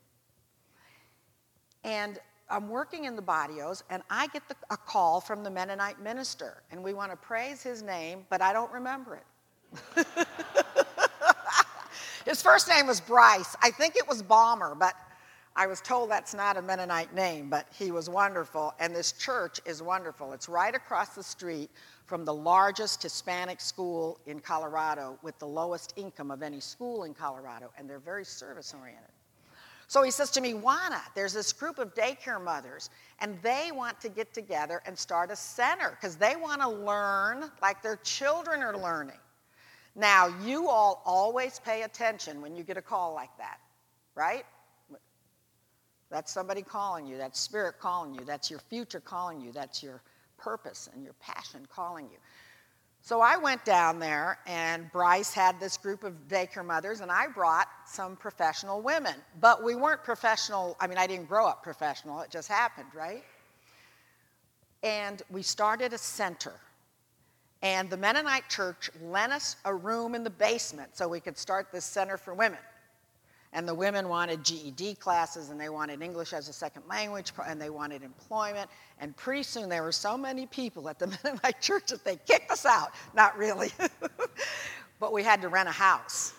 And 1.85 2.19
I'm 2.49 2.69
working 2.69 3.05
in 3.05 3.15
the 3.15 3.23
barrios, 3.23 3.83
and 3.91 4.03
I 4.09 4.29
get 4.29 4.49
the, 4.49 4.57
a 4.71 4.77
call 4.77 5.21
from 5.21 5.43
the 5.43 5.51
Mennonite 5.51 6.01
minister, 6.01 6.63
and 6.71 6.83
we 6.83 6.95
want 6.95 7.11
to 7.11 7.17
praise 7.17 7.63
his 7.63 7.83
name, 7.83 8.25
but 8.31 8.41
I 8.41 8.53
don't 8.53 8.73
remember 8.73 9.21
it. 9.97 10.07
his 12.25 12.41
first 12.41 12.69
name 12.69 12.87
was 12.87 13.01
Bryce. 13.01 13.57
I 13.63 13.71
think 13.71 13.97
it 13.97 14.09
was 14.09 14.23
Balmer, 14.23 14.75
but 14.75 14.95
I 15.59 15.67
was 15.67 15.81
told 15.81 16.11
that's 16.11 16.35
not 16.35 16.59
a 16.59 16.63
Mennonite 16.63 17.15
name, 17.15 17.49
but 17.49 17.67
he 17.73 17.91
was 17.91 18.11
wonderful, 18.11 18.75
and 18.79 18.95
this 18.95 19.13
church 19.13 19.59
is 19.65 19.83
wonderful. 19.83 20.35
It's 20.35 20.51
right 20.51 20.75
across 20.75 21.15
the 21.15 21.23
street 21.23 21.71
from 22.05 22.27
the 22.27 22.35
largest 22.35 23.03
Hispanic 23.03 23.63
school 23.63 24.21
in 24.27 24.39
Colorado 24.41 25.19
with 25.23 25.39
the 25.39 25.47
lowest 25.47 25.95
income 25.97 26.31
of 26.31 26.43
any 26.43 26.61
school 26.61 27.05
in 27.05 27.15
Colorado, 27.15 27.73
and 27.79 27.89
they're 27.89 27.99
very 27.99 28.25
service 28.25 28.75
oriented. 28.79 29.11
So 29.89 30.03
he 30.03 30.11
says 30.11 30.31
to 30.33 30.43
me, 30.43 30.53
Juana, 30.53 31.01
there's 31.15 31.33
this 31.33 31.55
group 31.55 31.79
of 31.79 31.95
daycare 31.95 32.43
mothers, 32.43 32.91
and 33.21 33.39
they 33.41 33.71
want 33.73 33.99
to 34.03 34.11
get 34.11 34.35
together 34.35 34.83
and 34.85 34.99
start 34.99 35.31
a 35.31 35.37
center 35.37 35.97
because 35.99 36.17
they 36.17 36.37
want 36.37 36.61
to 36.61 36.69
learn 36.69 37.51
like 37.63 37.83
their 37.83 37.97
children 37.97 38.61
are 38.61 38.77
learning. 38.77 39.19
Now, 39.95 40.27
you 40.45 40.69
all 40.69 41.03
always 41.07 41.61
pay 41.61 41.83
attention 41.83 42.43
when 42.43 42.55
you 42.55 42.63
get 42.63 42.77
a 42.77 42.83
call 42.83 43.15
like 43.15 43.35
that, 43.39 43.59
right? 44.15 44.45
That's 46.11 46.33
somebody 46.33 46.63
calling 46.63 47.07
you, 47.07 47.17
that's 47.19 47.41
spirit 47.41 47.77
calling 47.81 48.15
you, 48.15 48.25
that's 48.25 48.51
your 48.51 48.61
future 48.61 49.01
calling 49.01 49.41
you, 49.41 49.53
that's 49.53 49.83
your 49.83 50.03
purpose 50.39 50.89
and 50.95 51.03
your 51.03 51.15
passion 51.15 51.67
calling 51.73 52.07
you. 52.07 52.19
So 53.07 53.21
I 53.21 53.37
went 53.37 53.65
down 53.65 54.01
there, 54.01 54.39
and 54.47 54.91
Bryce 54.91 55.33
had 55.33 55.61
this 55.61 55.77
group 55.77 56.03
of 56.03 56.13
daycare 56.27 56.65
mothers, 56.65 57.01
and 57.01 57.11
I 57.11 57.29
brought 57.29 57.69
some 57.87 58.17
professional 58.17 58.83
women. 58.83 59.15
But 59.41 59.63
we 59.63 59.77
weren't 59.77 60.03
professional, 60.03 60.77
I 60.81 60.89
mean, 60.89 60.99
I 60.99 61.07
didn't 61.07 61.29
grow 61.29 61.47
up 61.47 61.63
professional, 61.63 62.21
it 62.21 62.31
just 62.31 62.49
happened, 62.49 62.89
right? 62.95 63.23
And 64.83 65.23
we 65.31 65.43
started 65.43 65.93
a 65.93 65.99
center. 65.99 66.55
And 67.63 67.89
the 67.89 67.97
Mennonite 67.97 68.49
church 68.49 68.91
lent 69.01 69.33
us 69.33 69.57
a 69.65 69.75
room 69.75 70.15
in 70.15 70.25
the 70.25 70.31
basement 70.31 70.97
so 70.97 71.09
we 71.09 71.21
could 71.21 71.39
start 71.39 71.69
this 71.73 71.85
center 71.85 72.17
for 72.17 72.35
women. 72.35 72.59
And 73.53 73.67
the 73.67 73.75
women 73.75 74.09
wanted 74.09 74.45
GED 74.45 74.97
classes, 74.97 75.51
and 75.51 75.61
they 75.61 75.69
wanted 75.69 76.03
English 76.03 76.33
as 76.33 76.49
a 76.49 76.53
second 76.53 76.83
language, 76.89 77.33
and 77.47 77.61
they 77.61 77.71
wanted 77.71 78.03
employment. 78.03 78.69
And 79.01 79.17
pretty 79.17 79.43
soon 79.43 79.69
there 79.69 79.83
were 79.83 79.93
so 79.93 80.17
many 80.17 80.47
people 80.47 80.89
at 80.89 80.99
the 80.99 81.07
Mennonite 81.25 81.61
church 81.61 81.89
that 81.89 82.05
they 82.05 82.17
kicked 82.17 82.51
us 82.51 82.67
out. 82.67 82.91
Not 83.15 83.37
really, 83.39 83.71
but 85.01 85.13
we 85.13 85.23
had 85.23 85.41
to 85.43 85.49
rent 85.49 85.69
a 85.69 85.73
house. 85.73 86.35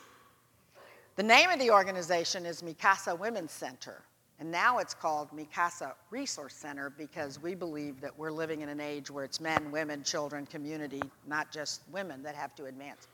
The 1.16 1.24
name 1.24 1.50
of 1.50 1.58
the 1.58 1.72
organization 1.72 2.46
is 2.46 2.62
Mi 2.62 2.76
Casa 2.76 3.16
Women's 3.16 3.52
Center, 3.52 4.04
and 4.40 4.52
now 4.52 4.78
it's 4.78 4.94
called 4.94 5.34
Mi 5.34 5.48
Casa 5.52 5.96
Resource 6.12 6.54
Center 6.54 6.92
because 6.92 7.42
we 7.42 7.56
believe 7.56 8.00
that 8.02 8.16
we're 8.20 8.32
living 8.32 8.62
in 8.62 8.70
an 8.70 8.80
age 8.80 9.10
where 9.10 9.24
it's 9.24 9.42
men, 9.42 9.72
women, 9.72 10.04
children, 10.04 10.46
community, 10.46 11.02
not 11.26 11.52
just 11.52 11.82
women 11.92 12.22
that 12.22 12.36
have 12.36 12.54
to 12.56 12.66
advance. 12.66 13.08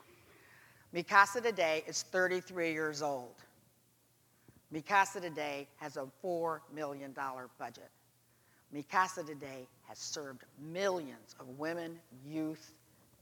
Mi 0.92 1.02
Casa 1.02 1.40
today 1.40 1.82
is 1.86 2.02
33 2.02 2.72
years 2.72 3.00
old. 3.00 3.43
Mi 4.74 4.82
Casa 4.82 5.20
today 5.20 5.68
has 5.76 5.96
a 5.96 6.04
$4 6.24 6.58
million 6.74 7.14
budget. 7.60 7.90
Mi 8.72 8.82
Casa 8.82 9.22
today 9.22 9.68
has 9.86 9.98
served 9.98 10.42
millions 10.60 11.36
of 11.38 11.46
women, 11.60 11.96
youth, 12.26 12.72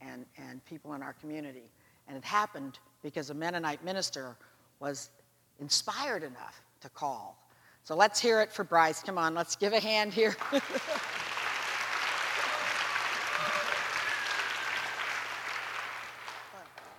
and, 0.01 0.25
and 0.39 0.65
people 0.65 0.95
in 0.95 1.03
our 1.03 1.13
community. 1.13 1.71
And 2.09 2.17
it 2.17 2.25
happened 2.25 2.79
because 3.03 3.29
a 3.29 3.35
Mennonite 3.35 3.85
minister 3.85 4.35
was 4.81 5.11
inspired 5.61 6.23
enough 6.23 6.63
to 6.81 6.89
call. 6.89 7.37
So 7.85 7.95
let's 7.97 8.19
hear 8.19 8.41
it 8.41 8.51
for 8.51 8.65
Bryce. 8.65 9.03
Come 9.03 9.19
on, 9.19 9.35
let's 9.35 9.55
give 9.55 9.75
a 9.75 9.81
hand 9.81 10.15
here. 10.15 10.35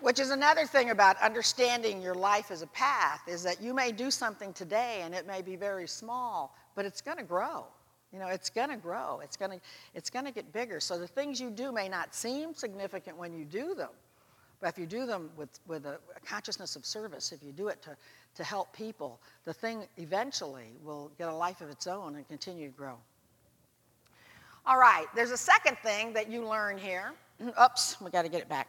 Which 0.03 0.19
is 0.19 0.31
another 0.31 0.65
thing 0.65 0.89
about 0.89 1.15
understanding 1.21 2.01
your 2.01 2.13
life 2.13 2.51
as 2.51 2.61
a 2.61 2.67
path 2.67 3.21
is 3.25 3.41
that 3.43 3.61
you 3.61 3.73
may 3.73 3.93
do 3.93 4.11
something 4.11 4.51
today 4.51 4.99
and 5.01 5.15
it 5.15 5.25
may 5.25 5.41
be 5.41 5.55
very 5.55 5.87
small, 5.87 6.53
but 6.75 6.83
it's 6.83 6.99
going 6.99 7.19
to 7.19 7.23
grow. 7.23 7.63
You 8.11 8.19
know, 8.19 8.27
it's 8.27 8.49
going 8.49 8.67
to 8.67 8.75
grow. 8.75 9.21
It's 9.23 9.37
going 9.37 9.51
to 9.51 9.61
it's 9.93 10.09
going 10.09 10.25
to 10.25 10.33
get 10.33 10.51
bigger. 10.51 10.81
So 10.81 10.99
the 10.99 11.07
things 11.07 11.39
you 11.39 11.49
do 11.49 11.71
may 11.71 11.87
not 11.87 12.13
seem 12.13 12.53
significant 12.53 13.15
when 13.15 13.33
you 13.33 13.45
do 13.45 13.75
them, 13.75 13.91
but 14.59 14.67
if 14.67 14.77
you 14.77 14.85
do 14.87 15.05
them 15.05 15.29
with, 15.37 15.57
with 15.67 15.85
a, 15.85 15.99
a 16.17 16.19
consciousness 16.25 16.75
of 16.75 16.85
service, 16.85 17.31
if 17.31 17.41
you 17.41 17.53
do 17.53 17.69
it 17.69 17.81
to, 17.83 17.95
to 18.35 18.43
help 18.43 18.75
people, 18.75 19.21
the 19.45 19.53
thing 19.53 19.85
eventually 19.95 20.67
will 20.83 21.11
get 21.17 21.29
a 21.29 21.33
life 21.33 21.61
of 21.61 21.69
its 21.69 21.87
own 21.87 22.17
and 22.17 22.27
continue 22.27 22.67
to 22.67 22.75
grow. 22.75 22.97
All 24.65 24.77
right, 24.77 25.05
there's 25.15 25.31
a 25.31 25.37
second 25.37 25.77
thing 25.77 26.11
that 26.11 26.29
you 26.29 26.45
learn 26.45 26.77
here. 26.77 27.13
Oops, 27.63 28.01
we 28.01 28.11
got 28.11 28.23
to 28.23 28.29
get 28.29 28.41
it 28.41 28.49
back. 28.49 28.67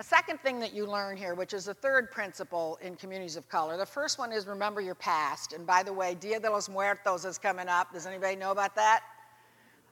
A 0.00 0.04
second 0.04 0.38
thing 0.38 0.60
that 0.60 0.72
you 0.72 0.86
learn 0.86 1.16
here, 1.16 1.34
which 1.34 1.52
is 1.52 1.64
the 1.64 1.74
third 1.74 2.12
principle 2.12 2.78
in 2.80 2.94
communities 2.94 3.34
of 3.34 3.48
color, 3.48 3.76
the 3.76 3.84
first 3.84 4.16
one 4.16 4.30
is 4.30 4.46
remember 4.46 4.80
your 4.80 4.94
past. 4.94 5.52
And 5.52 5.66
by 5.66 5.82
the 5.82 5.92
way, 5.92 6.14
Dia 6.14 6.38
de 6.38 6.48
los 6.48 6.68
Muertos 6.68 7.24
is 7.24 7.36
coming 7.36 7.66
up. 7.66 7.92
Does 7.92 8.06
anybody 8.06 8.36
know 8.36 8.52
about 8.52 8.76
that? 8.76 9.02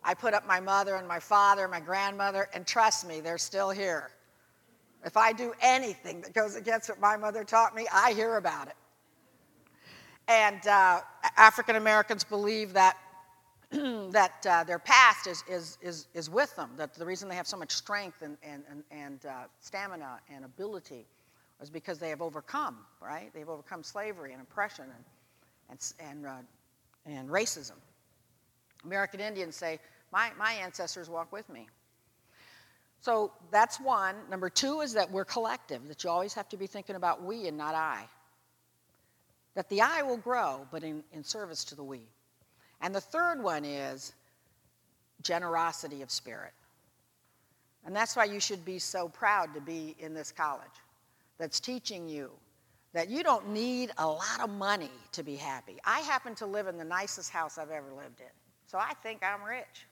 I 0.04 0.14
put 0.14 0.32
up 0.32 0.46
my 0.46 0.60
mother 0.60 0.94
and 0.94 1.08
my 1.08 1.18
father, 1.18 1.62
and 1.62 1.72
my 1.72 1.80
grandmother, 1.80 2.48
and 2.54 2.64
trust 2.64 3.04
me, 3.04 3.20
they're 3.20 3.36
still 3.36 3.70
here. 3.70 4.12
If 5.04 5.16
I 5.16 5.32
do 5.32 5.52
anything 5.60 6.20
that 6.20 6.32
goes 6.32 6.54
against 6.54 6.88
what 6.88 7.00
my 7.00 7.16
mother 7.16 7.42
taught 7.42 7.74
me, 7.74 7.88
I 7.92 8.12
hear 8.12 8.36
about 8.36 8.68
it. 8.68 8.76
And 10.28 10.64
uh, 10.68 11.00
African 11.36 11.74
Americans 11.74 12.22
believe 12.22 12.72
that 12.74 12.96
that 13.70 14.46
uh, 14.48 14.62
their 14.64 14.78
past 14.78 15.26
is, 15.26 15.42
is, 15.48 15.78
is, 15.82 16.06
is 16.14 16.30
with 16.30 16.54
them, 16.54 16.70
that 16.76 16.94
the 16.94 17.04
reason 17.04 17.28
they 17.28 17.34
have 17.34 17.48
so 17.48 17.56
much 17.56 17.72
strength 17.72 18.22
and, 18.22 18.36
and, 18.42 18.62
and, 18.90 19.26
uh, 19.26 19.44
stamina 19.60 20.20
and 20.32 20.44
ability 20.44 21.04
is 21.60 21.68
because 21.68 21.98
they 21.98 22.08
have 22.10 22.22
overcome, 22.22 22.78
right? 23.00 23.32
They've 23.34 23.48
overcome 23.48 23.82
slavery 23.82 24.32
and 24.32 24.40
oppression 24.40 24.84
and, 24.84 25.78
and, 26.00 26.10
and, 26.10 26.26
uh, 26.26 26.34
and 27.06 27.28
racism. 27.28 27.76
American 28.84 29.18
Indians 29.20 29.56
say, 29.56 29.80
my, 30.12 30.30
my 30.38 30.52
ancestors 30.52 31.10
walk 31.10 31.32
with 31.32 31.48
me. 31.48 31.66
So 33.00 33.32
that's 33.50 33.80
one. 33.80 34.16
Number 34.30 34.48
two 34.48 34.80
is 34.80 34.92
that 34.94 35.10
we're 35.10 35.24
collective, 35.24 35.86
that 35.88 36.04
you 36.04 36.10
always 36.10 36.34
have 36.34 36.48
to 36.50 36.56
be 36.56 36.66
thinking 36.66 36.96
about 36.96 37.22
we 37.22 37.46
and 37.48 37.56
not 37.56 37.74
I. 37.74 38.04
That 39.54 39.68
the 39.68 39.80
I 39.80 40.02
will 40.02 40.16
grow, 40.16 40.66
but 40.70 40.84
in, 40.84 41.02
in 41.12 41.24
service 41.24 41.64
to 41.64 41.74
the 41.74 41.84
we. 41.84 42.02
And 42.80 42.94
the 42.94 43.00
third 43.00 43.42
one 43.42 43.64
is 43.64 44.12
generosity 45.22 46.02
of 46.02 46.10
spirit. 46.10 46.52
And 47.84 47.94
that's 47.94 48.16
why 48.16 48.24
you 48.24 48.40
should 48.40 48.64
be 48.64 48.78
so 48.78 49.08
proud 49.08 49.54
to 49.54 49.60
be 49.60 49.94
in 49.98 50.12
this 50.12 50.32
college 50.32 50.66
that's 51.38 51.60
teaching 51.60 52.08
you 52.08 52.30
that 52.92 53.08
you 53.08 53.22
don't 53.22 53.50
need 53.50 53.90
a 53.98 54.06
lot 54.06 54.40
of 54.42 54.50
money 54.50 54.90
to 55.12 55.22
be 55.22 55.36
happy. 55.36 55.76
I 55.84 56.00
happen 56.00 56.34
to 56.36 56.46
live 56.46 56.66
in 56.66 56.78
the 56.78 56.84
nicest 56.84 57.30
house 57.30 57.58
I've 57.58 57.70
ever 57.70 57.92
lived 57.92 58.20
in, 58.20 58.32
so 58.66 58.78
I 58.78 58.94
think 59.02 59.22
I'm 59.22 59.46
rich. 59.46 59.86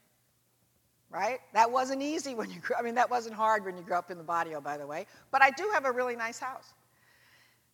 Right? 1.11 1.39
That 1.53 1.71
wasn't 1.71 2.01
easy 2.01 2.33
when 2.33 2.49
you 2.49 2.59
grew 2.59 2.75
I 2.77 2.81
mean, 2.81 2.95
that 2.95 3.09
wasn't 3.09 3.35
hard 3.35 3.63
when 3.63 3.77
you 3.77 3.83
grew 3.83 3.95
up 3.95 4.09
in 4.09 4.17
the 4.17 4.23
barrio, 4.23 4.59
by 4.59 4.77
the 4.77 4.87
way. 4.87 5.05
But 5.31 5.43
I 5.43 5.51
do 5.51 5.69
have 5.73 5.85
a 5.85 5.91
really 5.91 6.15
nice 6.15 6.39
house. 6.39 6.73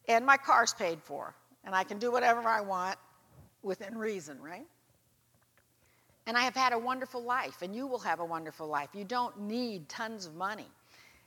And 0.08 0.26
my 0.26 0.38
car's 0.38 0.74
paid 0.74 1.02
for. 1.02 1.34
And 1.64 1.74
I 1.74 1.84
can 1.84 1.98
do 1.98 2.12
whatever 2.12 2.42
I 2.42 2.62
want 2.62 2.98
within 3.64 3.98
reason, 3.98 4.40
right? 4.42 4.68
And 6.32 6.38
I 6.38 6.44
have 6.44 6.56
had 6.56 6.72
a 6.72 6.80
wonderful 6.80 7.22
life, 7.22 7.62
and 7.62 7.76
you 7.76 7.86
will 7.86 8.00
have 8.00 8.22
a 8.22 8.26
wonderful 8.26 8.66
life. 8.66 8.88
You 8.94 9.04
don't 9.04 9.38
need 9.38 9.90
tons 9.90 10.26
of 10.26 10.34
money. 10.34 10.70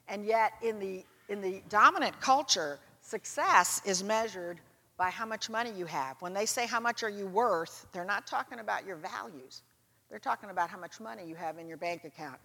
And 0.09 0.25
yet, 0.25 0.55
in 0.63 0.79
the, 0.79 1.05
in 1.29 1.43
the 1.43 1.61
dominant 1.69 2.19
culture, 2.23 2.79
success 3.03 3.83
is 3.85 4.03
measured 4.03 4.61
by 4.97 5.11
how 5.11 5.27
much 5.27 5.51
money 5.51 5.71
you 5.77 5.85
have. 5.85 6.17
When 6.23 6.33
they 6.33 6.47
say 6.47 6.67
how 6.67 6.81
much 6.81 7.03
are 7.03 7.11
you 7.11 7.27
worth, 7.27 7.87
they're 7.93 8.07
not 8.07 8.27
talking 8.27 8.61
about 8.61 8.87
your 8.87 8.97
values. 8.97 9.61
They're 10.09 10.19
talking 10.19 10.49
about 10.49 10.71
how 10.71 10.79
much 10.79 10.99
money 11.01 11.27
you 11.27 11.35
have 11.35 11.59
in 11.59 11.69
your 11.69 11.77
bank 11.77 12.05
account. 12.05 12.39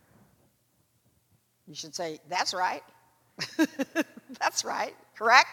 You 1.65 1.75
should 1.75 1.95
say, 1.95 2.19
That's 2.27 2.53
right. 2.53 2.83
That's 4.37 4.65
right. 4.65 4.95
Correct? 5.17 5.47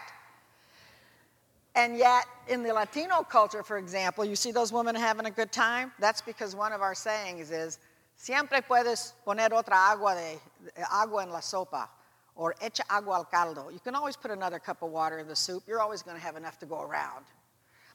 And 1.76 1.98
yet, 1.98 2.24
in 2.48 2.62
the 2.62 2.72
Latino 2.72 3.22
culture, 3.22 3.62
for 3.62 3.76
example, 3.76 4.24
you 4.24 4.34
see 4.34 4.50
those 4.50 4.72
women 4.72 4.94
having 4.94 5.26
a 5.26 5.30
good 5.30 5.52
time? 5.52 5.92
That's 5.98 6.22
because 6.22 6.56
one 6.56 6.72
of 6.72 6.80
our 6.80 6.94
sayings 6.94 7.50
is, 7.50 7.78
siempre 8.16 8.62
puedes 8.62 9.12
poner 9.26 9.50
otra 9.50 9.74
agua, 9.74 10.14
de, 10.14 10.82
agua 10.90 11.24
en 11.24 11.30
la 11.30 11.40
sopa, 11.40 11.86
or 12.34 12.54
echa 12.62 12.80
agua 12.88 13.16
al 13.16 13.24
caldo. 13.26 13.70
You 13.70 13.78
can 13.78 13.94
always 13.94 14.16
put 14.16 14.30
another 14.30 14.58
cup 14.58 14.82
of 14.82 14.90
water 14.90 15.18
in 15.18 15.28
the 15.28 15.36
soup. 15.36 15.64
You're 15.66 15.82
always 15.82 16.02
going 16.02 16.16
to 16.16 16.22
have 16.22 16.36
enough 16.36 16.58
to 16.60 16.66
go 16.66 16.80
around. 16.80 17.26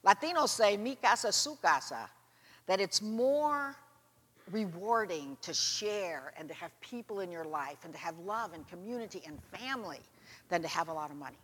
Latinos 0.06 0.50
say, 0.50 0.78
mi 0.78 0.96
casa, 0.96 1.32
su 1.32 1.58
casa, 1.60 2.08
that 2.68 2.80
it's 2.80 3.02
more 3.02 3.76
rewarding 4.52 5.38
to 5.42 5.56
share 5.56 6.34
and 6.38 6.48
to 6.48 6.54
have 6.54 6.72
people 6.82 7.20
in 7.20 7.32
your 7.32 7.46
life 7.46 7.78
and 7.84 7.94
to 7.94 8.00
have 8.00 8.18
love 8.20 8.54
and 8.54 8.68
community 8.68 9.24
and 9.26 9.40
family 9.58 10.02
than 10.50 10.62
to 10.62 10.68
have 10.68 10.88
a 10.88 10.94
lot 10.94 11.10
of 11.10 11.18
money. 11.18 11.38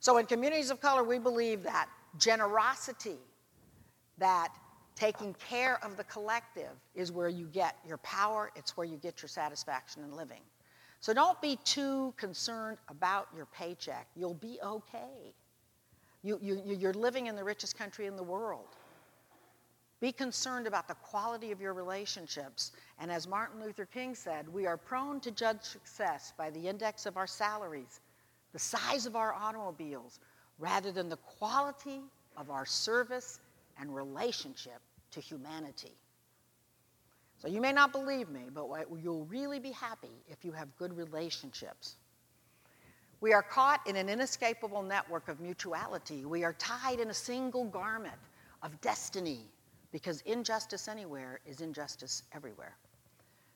So, 0.00 0.18
in 0.18 0.26
communities 0.26 0.70
of 0.70 0.80
color, 0.80 1.02
we 1.02 1.18
believe 1.18 1.62
that 1.64 1.88
generosity, 2.18 3.18
that 4.18 4.52
Taking 4.98 5.32
care 5.34 5.78
of 5.84 5.96
the 5.96 6.02
collective 6.02 6.72
is 6.96 7.12
where 7.12 7.28
you 7.28 7.46
get 7.46 7.76
your 7.86 7.98
power, 7.98 8.50
it's 8.56 8.76
where 8.76 8.84
you 8.84 8.96
get 8.96 9.22
your 9.22 9.28
satisfaction 9.28 10.02
in 10.02 10.16
living. 10.16 10.40
So 10.98 11.14
don't 11.14 11.40
be 11.40 11.56
too 11.62 12.12
concerned 12.16 12.78
about 12.88 13.28
your 13.32 13.46
paycheck. 13.46 14.08
You'll 14.16 14.34
be 14.34 14.58
okay. 14.60 15.34
You, 16.24 16.40
you, 16.42 16.60
you're 16.66 16.94
living 16.94 17.28
in 17.28 17.36
the 17.36 17.44
richest 17.44 17.78
country 17.78 18.06
in 18.06 18.16
the 18.16 18.24
world. 18.24 18.74
Be 20.00 20.10
concerned 20.10 20.66
about 20.66 20.88
the 20.88 20.94
quality 20.94 21.52
of 21.52 21.60
your 21.60 21.74
relationships. 21.74 22.72
And 22.98 23.08
as 23.08 23.28
Martin 23.28 23.62
Luther 23.62 23.86
King 23.86 24.16
said, 24.16 24.52
we 24.52 24.66
are 24.66 24.76
prone 24.76 25.20
to 25.20 25.30
judge 25.30 25.62
success 25.62 26.32
by 26.36 26.50
the 26.50 26.66
index 26.66 27.06
of 27.06 27.16
our 27.16 27.28
salaries, 27.28 28.00
the 28.52 28.58
size 28.58 29.06
of 29.06 29.16
our 29.16 29.34
automobiles, 29.34 30.20
rather 30.58 30.90
than 30.90 31.08
the 31.08 31.16
quality 31.16 32.00
of 32.36 32.50
our 32.50 32.66
service 32.66 33.40
and 33.80 33.94
relationship 33.94 34.80
to 35.10 35.20
humanity. 35.20 35.92
So 37.38 37.46
you 37.46 37.60
may 37.60 37.72
not 37.72 37.92
believe 37.92 38.28
me, 38.28 38.42
but 38.52 38.68
you'll 39.02 39.26
really 39.26 39.60
be 39.60 39.70
happy 39.70 40.10
if 40.28 40.44
you 40.44 40.52
have 40.52 40.68
good 40.76 40.96
relationships. 40.96 41.94
We 43.20 43.32
are 43.32 43.42
caught 43.42 43.86
in 43.86 43.96
an 43.96 44.08
inescapable 44.08 44.82
network 44.82 45.28
of 45.28 45.40
mutuality. 45.40 46.24
We 46.24 46.44
are 46.44 46.54
tied 46.54 47.00
in 47.00 47.10
a 47.10 47.14
single 47.14 47.64
garment 47.64 48.14
of 48.62 48.80
destiny 48.80 49.40
because 49.92 50.20
injustice 50.22 50.88
anywhere 50.88 51.40
is 51.46 51.60
injustice 51.60 52.24
everywhere. 52.32 52.76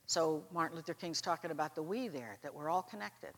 So 0.07 0.42
Martin 0.52 0.76
Luther 0.76 0.94
King's 0.94 1.20
talking 1.20 1.50
about 1.50 1.74
the 1.74 1.83
we 1.83 2.09
there, 2.09 2.37
that 2.42 2.55
we're 2.55 2.70
all 2.70 2.83
connected. 2.83 3.31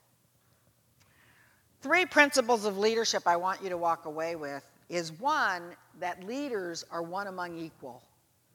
Three 1.84 2.06
principles 2.06 2.64
of 2.64 2.78
leadership 2.78 3.24
I 3.26 3.36
want 3.36 3.62
you 3.62 3.68
to 3.68 3.76
walk 3.76 4.06
away 4.06 4.36
with 4.36 4.66
is 4.88 5.12
one, 5.12 5.76
that 6.00 6.24
leaders 6.24 6.82
are 6.90 7.02
one 7.02 7.26
among 7.26 7.58
equal 7.58 8.02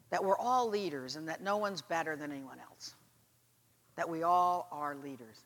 that 0.09 0.23
we're 0.23 0.35
all 0.35 0.67
leaders 0.67 1.15
and 1.15 1.29
that 1.29 1.43
no 1.43 1.57
one's 1.57 1.83
better 1.83 2.15
than 2.15 2.31
anyone 2.31 2.57
else. 2.59 2.95
That 3.97 4.09
we 4.09 4.23
all 4.23 4.67
are 4.71 4.95
leaders. 4.95 5.43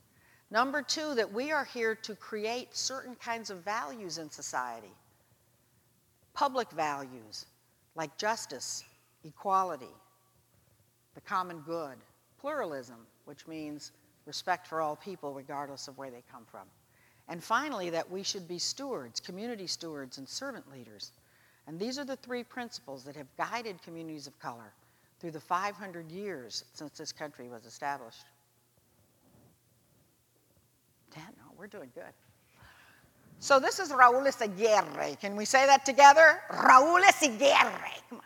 Number 0.49 0.81
two, 0.81 1.13
that 1.15 1.29
we 1.29 1.51
are 1.51 1.65
here 1.65 1.93
to 1.93 2.15
create 2.15 2.73
certain 2.73 3.15
kinds 3.15 3.49
of 3.49 3.57
values 3.65 4.17
in 4.17 4.29
society. 4.29 4.93
Public 6.33 6.71
values 6.71 7.47
like 7.95 8.17
justice, 8.17 8.85
equality, 9.25 9.93
the 11.15 11.21
common 11.21 11.59
good, 11.59 11.97
pluralism, 12.39 13.05
which 13.25 13.45
means 13.45 13.91
respect 14.25 14.67
for 14.67 14.79
all 14.79 14.95
people 14.95 15.33
regardless 15.33 15.89
of 15.89 15.97
where 15.97 16.11
they 16.11 16.23
come 16.31 16.45
from. 16.49 16.65
And 17.29 17.43
finally, 17.43 17.89
that 17.89 18.09
we 18.09 18.23
should 18.23 18.47
be 18.47 18.59
stewards, 18.59 19.19
community 19.19 19.67
stewards, 19.67 20.17
and 20.17 20.27
servant 20.27 20.69
leaders. 20.71 21.11
And 21.67 21.79
these 21.79 21.97
are 21.97 22.03
the 22.03 22.17
three 22.17 22.43
principles 22.43 23.03
that 23.05 23.15
have 23.15 23.27
guided 23.37 23.81
communities 23.81 24.27
of 24.27 24.37
color 24.39 24.73
through 25.19 25.31
the 25.31 25.39
500 25.39 26.11
years 26.11 26.65
since 26.73 26.97
this 26.97 27.13
country 27.13 27.47
was 27.47 27.65
established. 27.65 28.25
Dan, 31.15 31.23
no, 31.37 31.43
we're 31.57 31.67
doing 31.67 31.89
good. 31.95 32.11
So 33.39 33.59
this 33.59 33.79
is 33.79 33.91
Raul 33.91 34.25
Yzaguirre. 34.25 35.19
Can 35.19 35.35
we 35.35 35.45
say 35.45 35.65
that 35.65 35.85
together? 35.85 36.41
Raul 36.49 37.01
Yzaguirre. 37.01 38.01
Come 38.09 38.19
on. 38.19 38.25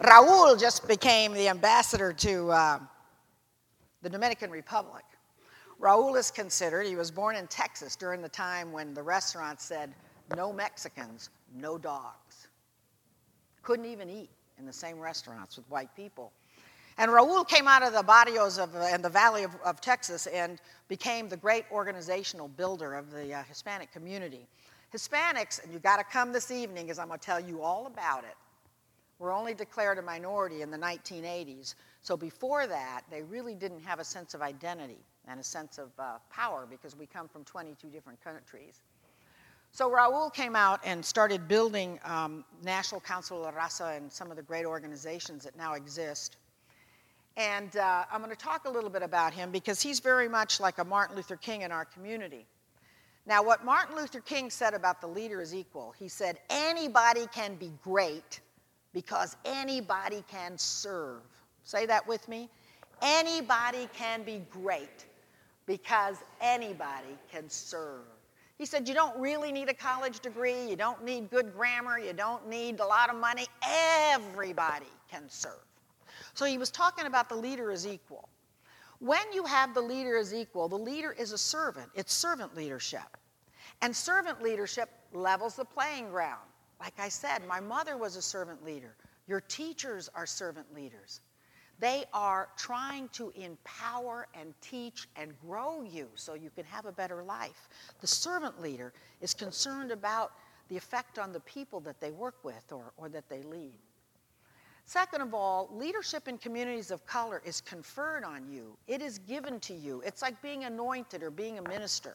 Raul 0.00 0.58
just 0.58 0.88
became 0.88 1.32
the 1.32 1.48
ambassador 1.48 2.12
to 2.12 2.50
uh, 2.50 2.78
the 4.02 4.08
Dominican 4.08 4.50
Republic. 4.50 5.04
Raul 5.82 6.16
is 6.16 6.30
considered, 6.30 6.86
he 6.86 6.94
was 6.94 7.10
born 7.10 7.34
in 7.34 7.48
Texas 7.48 7.96
during 7.96 8.22
the 8.22 8.28
time 8.28 8.70
when 8.70 8.94
the 8.94 9.02
restaurant 9.02 9.60
said, 9.60 9.92
no 10.36 10.52
Mexicans, 10.52 11.30
no 11.56 11.76
dogs. 11.76 12.46
Couldn't 13.62 13.86
even 13.86 14.08
eat 14.08 14.30
in 14.60 14.64
the 14.64 14.72
same 14.72 15.00
restaurants 15.00 15.56
with 15.56 15.68
white 15.68 15.94
people. 15.96 16.32
And 16.98 17.10
Raul 17.10 17.48
came 17.48 17.66
out 17.66 17.82
of 17.82 17.92
the 17.92 18.02
barrios 18.02 18.58
of, 18.58 18.74
uh, 18.76 18.96
the 18.98 19.08
valley 19.08 19.42
of, 19.42 19.56
of, 19.64 19.80
Texas 19.80 20.28
and 20.28 20.60
became 20.88 21.28
the 21.28 21.36
great 21.36 21.64
organizational 21.72 22.48
builder 22.48 22.94
of 22.94 23.10
the 23.10 23.34
uh, 23.34 23.42
Hispanic 23.44 23.90
community. 23.92 24.46
Hispanics, 24.94 25.64
and 25.64 25.72
you 25.72 25.80
got 25.80 25.96
to 25.96 26.04
come 26.04 26.32
this 26.32 26.50
evening 26.50 26.84
because 26.84 26.98
I'm 26.98 27.08
going 27.08 27.18
to 27.18 27.26
tell 27.26 27.40
you 27.40 27.62
all 27.62 27.86
about 27.86 28.24
it, 28.24 28.36
were 29.18 29.32
only 29.32 29.54
declared 29.54 29.98
a 29.98 30.02
minority 30.02 30.62
in 30.62 30.70
the 30.70 30.78
1980s. 30.78 31.74
So 32.02 32.16
before 32.16 32.66
that, 32.66 33.02
they 33.10 33.22
really 33.22 33.54
didn't 33.54 33.80
have 33.80 34.00
a 34.00 34.04
sense 34.04 34.34
of 34.34 34.42
identity 34.42 34.98
and 35.28 35.38
a 35.38 35.44
sense 35.44 35.78
of 35.78 35.90
uh, 35.98 36.18
power 36.30 36.66
because 36.68 36.96
we 36.96 37.06
come 37.06 37.28
from 37.28 37.44
22 37.44 37.88
different 37.88 38.22
countries. 38.22 38.82
So 39.70 39.88
Raul 39.88 40.34
came 40.34 40.54
out 40.54 40.80
and 40.84 41.02
started 41.04 41.48
building 41.48 41.98
um, 42.04 42.44
National 42.62 43.00
Council 43.00 43.44
of 43.44 43.54
La 43.54 43.60
Raza 43.60 43.96
and 43.96 44.12
some 44.12 44.30
of 44.30 44.36
the 44.36 44.42
great 44.42 44.66
organizations 44.66 45.44
that 45.44 45.56
now 45.56 45.74
exist. 45.74 46.36
And 47.36 47.74
uh, 47.76 48.04
I'm 48.12 48.20
going 48.20 48.34
to 48.34 48.36
talk 48.36 48.66
a 48.66 48.70
little 48.70 48.90
bit 48.90 49.02
about 49.02 49.32
him 49.32 49.50
because 49.50 49.80
he's 49.80 50.00
very 50.00 50.28
much 50.28 50.60
like 50.60 50.78
a 50.78 50.84
Martin 50.84 51.16
Luther 51.16 51.36
King 51.36 51.62
in 51.62 51.72
our 51.72 51.86
community. 51.86 52.46
Now, 53.24 53.42
what 53.42 53.64
Martin 53.64 53.96
Luther 53.96 54.20
King 54.20 54.50
said 54.50 54.74
about 54.74 55.00
the 55.00 55.06
leader 55.06 55.40
is 55.40 55.54
equal. 55.54 55.94
He 55.96 56.08
said, 56.08 56.38
anybody 56.50 57.26
can 57.32 57.54
be 57.54 57.72
great 57.82 58.40
because 58.92 59.36
anybody 59.44 60.24
can 60.28 60.58
serve. 60.58 61.22
Say 61.64 61.86
that 61.86 62.06
with 62.06 62.28
me. 62.28 62.48
Anybody 63.00 63.88
can 63.94 64.22
be 64.22 64.42
great 64.50 65.06
because 65.66 66.16
anybody 66.40 67.16
can 67.30 67.48
serve. 67.48 68.04
He 68.58 68.66
said, 68.66 68.86
You 68.86 68.94
don't 68.94 69.18
really 69.18 69.50
need 69.50 69.68
a 69.68 69.74
college 69.74 70.20
degree, 70.20 70.68
you 70.68 70.76
don't 70.76 71.04
need 71.04 71.30
good 71.30 71.52
grammar, 71.52 71.98
you 71.98 72.12
don't 72.12 72.48
need 72.48 72.80
a 72.80 72.86
lot 72.86 73.10
of 73.10 73.16
money. 73.16 73.46
Everybody 73.62 74.86
can 75.10 75.28
serve. 75.28 75.64
So 76.34 76.44
he 76.44 76.58
was 76.58 76.70
talking 76.70 77.06
about 77.06 77.28
the 77.28 77.34
leader 77.34 77.70
as 77.70 77.86
equal. 77.86 78.28
When 79.00 79.32
you 79.32 79.44
have 79.44 79.74
the 79.74 79.80
leader 79.80 80.16
as 80.16 80.32
equal, 80.32 80.68
the 80.68 80.78
leader 80.78 81.10
is 81.10 81.32
a 81.32 81.38
servant, 81.38 81.90
it's 81.94 82.12
servant 82.12 82.54
leadership. 82.54 83.16
And 83.80 83.94
servant 83.94 84.42
leadership 84.42 84.88
levels 85.12 85.56
the 85.56 85.64
playing 85.64 86.10
ground. 86.10 86.48
Like 86.78 86.94
I 86.98 87.08
said, 87.08 87.46
my 87.48 87.58
mother 87.58 87.96
was 87.96 88.14
a 88.14 88.22
servant 88.22 88.64
leader. 88.64 88.94
Your 89.26 89.40
teachers 89.40 90.08
are 90.14 90.26
servant 90.26 90.72
leaders. 90.72 91.20
They 91.82 92.04
are 92.14 92.48
trying 92.56 93.08
to 93.08 93.32
empower 93.34 94.28
and 94.38 94.54
teach 94.60 95.08
and 95.16 95.32
grow 95.44 95.82
you 95.82 96.06
so 96.14 96.34
you 96.34 96.50
can 96.54 96.64
have 96.66 96.86
a 96.86 96.92
better 96.92 97.24
life. 97.24 97.68
The 98.00 98.06
servant 98.06 98.62
leader 98.62 98.92
is 99.20 99.34
concerned 99.34 99.90
about 99.90 100.30
the 100.68 100.76
effect 100.76 101.18
on 101.18 101.32
the 101.32 101.40
people 101.40 101.80
that 101.80 102.00
they 102.00 102.12
work 102.12 102.36
with 102.44 102.70
or, 102.70 102.92
or 102.96 103.08
that 103.08 103.28
they 103.28 103.42
lead. 103.42 103.74
Second 104.84 105.22
of 105.22 105.34
all, 105.34 105.70
leadership 105.72 106.28
in 106.28 106.38
communities 106.38 106.92
of 106.92 107.04
color 107.04 107.42
is 107.44 107.60
conferred 107.60 108.22
on 108.22 108.46
you. 108.48 108.76
It 108.86 109.02
is 109.02 109.18
given 109.18 109.58
to 109.58 109.74
you. 109.74 110.04
It's 110.06 110.22
like 110.22 110.40
being 110.40 110.62
anointed 110.62 111.24
or 111.24 111.32
being 111.32 111.58
a 111.58 111.68
minister. 111.68 112.14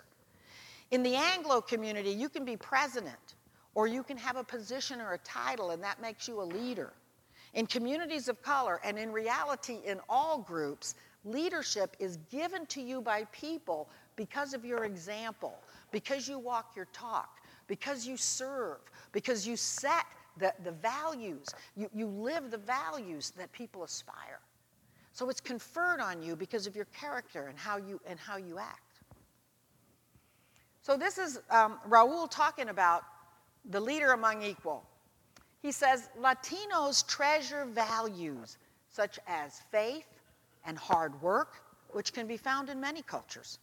In 0.92 1.04
the 1.04 1.16
Anglo 1.16 1.60
community, 1.60 2.12
you 2.12 2.30
can 2.30 2.46
be 2.46 2.56
president 2.56 3.36
or 3.76 3.86
you 3.86 4.02
can 4.02 4.16
have 4.16 4.38
a 4.38 4.46
position 4.46 5.02
or 5.02 5.12
a 5.12 5.18
title, 5.18 5.72
and 5.72 5.84
that 5.84 6.02
makes 6.02 6.26
you 6.26 6.42
a 6.42 6.44
leader. 6.44 6.94
In 7.54 7.66
communities 7.66 8.28
of 8.28 8.42
color, 8.42 8.80
and 8.84 8.98
in 8.98 9.12
reality, 9.12 9.80
in 9.86 10.00
all 10.10 10.40
groups, 10.40 10.96
leadership 11.26 11.96
is 12.00 12.18
given 12.32 12.66
to 12.68 12.82
you 12.82 13.02
by 13.02 13.26
people 13.32 13.90
because 14.16 14.54
of 14.54 14.66
your 14.66 14.84
example, 14.86 15.58
because 15.92 16.28
you 16.28 16.40
walk 16.40 16.76
your 16.76 16.88
talk, 16.94 17.40
because 17.68 18.06
you 18.06 18.18
serve, 18.18 18.80
because 19.12 19.48
you 19.48 19.56
set 19.56 20.06
the, 20.38 20.54
the 20.64 20.72
values, 20.72 21.48
you, 21.76 21.90
you 21.94 22.08
live 22.08 22.52
the 22.52 22.58
values 22.58 23.32
that 23.38 23.52
people 23.52 23.84
aspire. 23.84 24.40
So 25.14 25.30
it's 25.30 25.42
conferred 25.42 26.00
on 26.00 26.22
you 26.22 26.36
because 26.36 26.68
of 26.68 26.76
your 26.76 26.86
character 26.86 27.48
and 27.48 27.58
how 27.58 27.78
you, 27.78 28.00
and 28.06 28.20
how 28.20 28.38
you 28.38 28.60
act. 28.60 28.82
So 30.82 30.96
this 30.96 31.18
is 31.18 31.40
um, 31.50 31.80
Raul 31.90 32.30
talking 32.30 32.70
about 32.70 33.04
the 33.70 33.80
leader 33.80 34.12
among 34.12 34.44
equal. 34.44 34.86
He 35.62 35.72
says 35.72 36.10
Latinos 36.20 37.08
treasure 37.08 37.66
values 37.66 38.58
such 38.90 39.20
as 39.28 39.62
faith 39.72 40.08
and 40.66 40.78
hard 40.78 41.20
work, 41.22 41.62
which 41.92 42.14
can 42.14 42.28
be 42.28 42.38
found 42.38 42.70
in 42.70 42.80
many 42.80 43.02
cultures. 43.02 43.60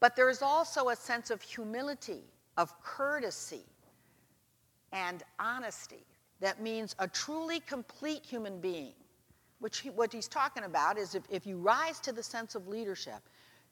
But 0.00 0.14
there 0.14 0.28
is 0.28 0.42
also 0.42 0.90
a 0.90 0.96
sense 0.96 1.30
of 1.30 1.40
humility, 1.40 2.22
of 2.56 2.80
courtesy, 2.82 3.64
and 4.92 5.22
honesty 5.38 6.04
that 6.40 6.60
means 6.60 6.94
a 6.98 7.08
truly 7.08 7.60
complete 7.60 8.24
human 8.24 8.60
being. 8.60 8.92
Which 9.58 9.78
he, 9.78 9.90
what 9.90 10.12
he's 10.12 10.28
talking 10.28 10.64
about 10.64 10.98
is 10.98 11.14
if, 11.14 11.22
if 11.30 11.46
you 11.46 11.56
rise 11.56 11.98
to 12.00 12.12
the 12.12 12.22
sense 12.22 12.54
of 12.54 12.68
leadership, 12.68 13.20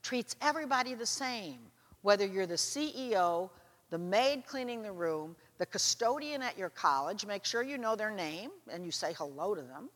treats 0.02 0.34
everybody 0.40 0.94
the 0.94 1.04
same, 1.04 1.58
whether 2.00 2.26
you're 2.26 2.46
the 2.46 2.54
CEO, 2.54 3.50
the 3.90 3.98
maid 3.98 4.46
cleaning 4.46 4.82
the 4.82 4.92
room, 4.92 5.36
the 5.64 5.70
custodian 5.70 6.42
at 6.42 6.58
your 6.58 6.68
college, 6.68 7.24
make 7.24 7.42
sure 7.42 7.62
you 7.62 7.78
know 7.78 7.96
their 7.96 8.10
name 8.10 8.50
and 8.70 8.84
you 8.84 8.90
say 8.90 9.14
hello 9.16 9.54
to 9.54 9.62
them 9.62 9.88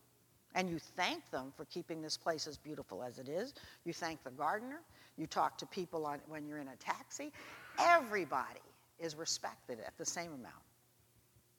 and 0.55 0.67
you 0.67 0.79
thank 0.79 1.29
them 1.29 1.53
for 1.55 1.65
keeping 1.65 2.01
this 2.01 2.17
place 2.17 2.47
as 2.47 2.57
beautiful 2.57 3.03
as 3.03 3.19
it 3.19 3.29
is. 3.29 3.53
You 3.85 3.93
thank 3.93 4.23
the 4.23 4.31
gardener. 4.31 4.79
You 5.15 5.27
talk 5.27 5.59
to 5.59 5.67
people 5.67 6.07
on, 6.07 6.21
when 6.27 6.47
you're 6.47 6.57
in 6.57 6.69
a 6.69 6.75
taxi. 6.77 7.31
Everybody 7.79 8.61
is 8.99 9.15
respected 9.15 9.77
at 9.85 9.95
the 9.99 10.05
same 10.05 10.33
amount. 10.33 10.55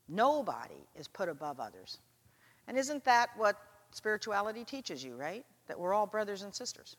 Nobody 0.09 0.89
is 0.97 1.07
put 1.07 1.29
above 1.29 1.61
others. 1.61 1.99
And 2.67 2.77
isn't 2.77 3.05
that 3.05 3.29
what 3.37 3.63
spirituality 3.93 4.65
teaches 4.65 5.05
you, 5.05 5.15
right? 5.15 5.45
That 5.69 5.79
we're 5.79 5.95
all 5.95 6.09
brothers 6.09 6.43
and 6.43 6.53
sisters. 6.53 6.97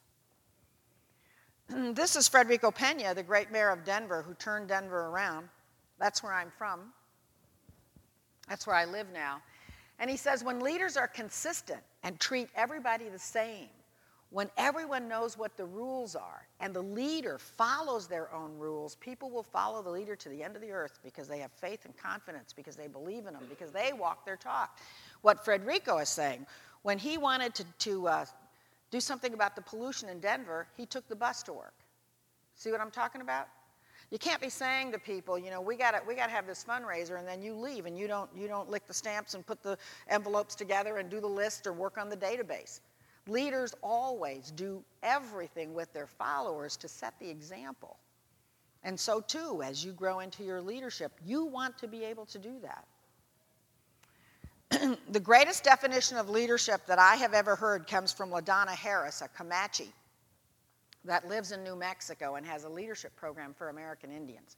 this 1.67 2.15
is 2.15 2.29
Federico 2.29 2.71
Peña, 2.71 3.13
the 3.13 3.21
great 3.21 3.51
mayor 3.51 3.69
of 3.69 3.83
Denver, 3.83 4.21
who 4.21 4.33
turned 4.35 4.69
Denver 4.69 5.07
around. 5.07 5.49
That's 5.99 6.23
where 6.23 6.33
I'm 6.33 6.53
from. 6.57 6.93
That's 8.49 8.67
where 8.67 8.75
I 8.75 8.85
live 8.85 9.07
now. 9.13 9.41
And 9.99 10.09
he 10.09 10.17
says 10.17 10.43
when 10.43 10.59
leaders 10.59 10.97
are 10.97 11.07
consistent 11.07 11.81
and 12.03 12.19
treat 12.19 12.49
everybody 12.55 13.07
the 13.09 13.19
same, 13.19 13.69
when 14.31 14.49
everyone 14.57 15.09
knows 15.09 15.37
what 15.37 15.57
the 15.57 15.65
rules 15.65 16.15
are 16.15 16.47
and 16.61 16.73
the 16.73 16.81
leader 16.81 17.37
follows 17.37 18.07
their 18.07 18.33
own 18.33 18.57
rules, 18.57 18.95
people 18.95 19.29
will 19.29 19.43
follow 19.43 19.83
the 19.83 19.89
leader 19.89 20.15
to 20.15 20.29
the 20.29 20.41
end 20.41 20.55
of 20.55 20.61
the 20.61 20.71
earth 20.71 20.99
because 21.03 21.27
they 21.27 21.39
have 21.39 21.51
faith 21.51 21.83
and 21.83 21.95
confidence, 21.97 22.53
because 22.53 22.77
they 22.77 22.87
believe 22.87 23.27
in 23.27 23.33
them, 23.33 23.43
because 23.49 23.71
they 23.71 23.91
walk 23.91 24.25
their 24.25 24.37
talk. 24.37 24.79
What 25.21 25.45
Frederico 25.45 26.01
is 26.01 26.09
saying, 26.09 26.47
when 26.83 26.97
he 26.97 27.17
wanted 27.17 27.53
to, 27.55 27.65
to 27.79 28.07
uh, 28.07 28.25
do 28.89 29.01
something 29.01 29.33
about 29.33 29.55
the 29.55 29.61
pollution 29.61 30.07
in 30.07 30.19
Denver, 30.19 30.65
he 30.77 30.85
took 30.85 31.07
the 31.09 31.15
bus 31.15 31.43
to 31.43 31.53
work. 31.53 31.73
See 32.55 32.71
what 32.71 32.79
I'm 32.79 32.91
talking 32.91 33.21
about? 33.21 33.49
You 34.11 34.19
can't 34.19 34.41
be 34.41 34.49
saying 34.49 34.91
to 34.91 34.99
people, 34.99 35.39
you 35.39 35.49
know, 35.49 35.61
we 35.61 35.77
got 35.77 36.05
we 36.05 36.15
got 36.15 36.25
to 36.25 36.33
have 36.33 36.45
this 36.45 36.65
fundraiser, 36.67 37.17
and 37.17 37.25
then 37.25 37.41
you 37.41 37.53
leave 37.53 37.85
and 37.85 37.97
you 37.97 38.07
don't 38.07 38.29
you 38.35 38.49
don't 38.49 38.69
lick 38.69 38.85
the 38.85 38.93
stamps 38.93 39.35
and 39.35 39.45
put 39.45 39.63
the 39.63 39.77
envelopes 40.09 40.53
together 40.53 40.97
and 40.97 41.09
do 41.09 41.21
the 41.21 41.27
list 41.27 41.65
or 41.65 41.71
work 41.71 41.97
on 41.97 42.09
the 42.09 42.17
database. 42.17 42.81
Leaders 43.27 43.73
always 43.81 44.51
do 44.51 44.83
everything 45.01 45.73
with 45.73 45.93
their 45.93 46.07
followers 46.07 46.75
to 46.75 46.89
set 46.89 47.13
the 47.19 47.29
example. 47.29 47.95
And 48.83 48.99
so, 48.99 49.21
too, 49.21 49.61
as 49.63 49.85
you 49.85 49.93
grow 49.93 50.19
into 50.19 50.43
your 50.43 50.59
leadership, 50.59 51.13
you 51.25 51.45
want 51.45 51.77
to 51.77 51.87
be 51.87 52.03
able 52.03 52.25
to 52.25 52.39
do 52.39 52.55
that. 52.63 52.85
the 55.11 55.19
greatest 55.19 55.63
definition 55.63 56.17
of 56.17 56.29
leadership 56.29 56.85
that 56.87 56.99
I 56.99 57.15
have 57.15 57.33
ever 57.33 57.55
heard 57.55 57.87
comes 57.87 58.11
from 58.11 58.31
LaDonna 58.31 58.75
Harris, 58.75 59.21
a 59.21 59.29
Comanche 59.29 59.93
that 61.05 61.27
lives 61.27 61.51
in 61.51 61.63
New 61.63 61.75
Mexico 61.75 62.35
and 62.35 62.45
has 62.45 62.63
a 62.63 62.69
leadership 62.69 63.15
program 63.15 63.53
for 63.53 63.69
American 63.69 64.11
Indians. 64.11 64.57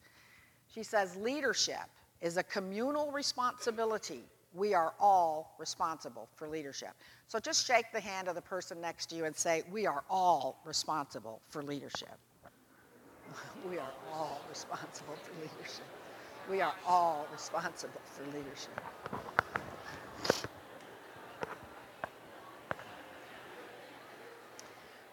She 0.74 0.84
says 0.84 1.16
leadership 1.16 1.90
is 2.22 2.38
a 2.38 2.44
communal 2.44 3.12
responsibility 3.12 4.24
we 4.54 4.74
are 4.74 4.94
all 5.00 5.56
responsible 5.58 6.30
for 6.36 6.48
leadership. 6.48 6.92
So 7.28 7.40
just 7.40 7.66
shake 7.66 7.86
the 7.92 8.00
hand 8.00 8.28
of 8.28 8.36
the 8.36 8.42
person 8.42 8.80
next 8.80 9.08
to 9.08 9.16
you 9.16 9.26
and 9.26 9.36
say, 9.36 9.64
We 9.72 9.88
are 9.88 10.04
all 10.10 10.60
responsible 10.64 11.42
for 11.50 11.64
leadership. 11.64 12.18
we 13.70 13.80
are 13.80 13.92
all 14.14 14.40
responsible 14.50 15.16
for 15.16 15.32
leadership. 15.42 15.86
We 16.50 16.62
are 16.62 16.76
all 16.86 17.26
responsible 17.32 18.02
for 18.06 18.24
leadership. 18.26 19.33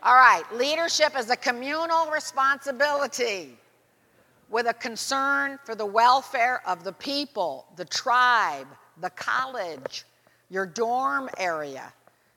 All 0.02 0.14
right, 0.14 0.44
leadership 0.54 1.12
is 1.18 1.28
a 1.28 1.36
communal 1.36 2.10
responsibility 2.10 3.54
with 4.48 4.66
a 4.66 4.72
concern 4.72 5.58
for 5.64 5.74
the 5.74 5.84
welfare 5.84 6.62
of 6.66 6.84
the 6.84 6.92
people, 6.94 7.66
the 7.76 7.84
tribe, 7.84 8.66
the 9.02 9.10
college, 9.10 10.04
your 10.48 10.64
dorm 10.64 11.28
area, 11.36 11.92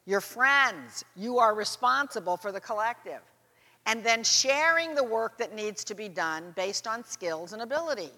your 0.06 0.19
friends. 0.19 1.06
You 1.15 1.39
are 1.39 1.56
responsible 1.56 2.36
for 2.36 2.52
the 2.52 2.60
collective. 2.60 3.21
And 3.86 4.04
then 4.04 4.26
sharing 4.26 4.93
the 4.93 5.04
work 5.04 5.38
that 5.38 5.56
needs 5.56 5.86
to 5.86 5.95
be 5.95 6.10
done 6.10 6.52
based 6.58 6.86
on 6.86 7.06
skills 7.06 7.54
and 7.54 7.62
ability. 7.62 8.12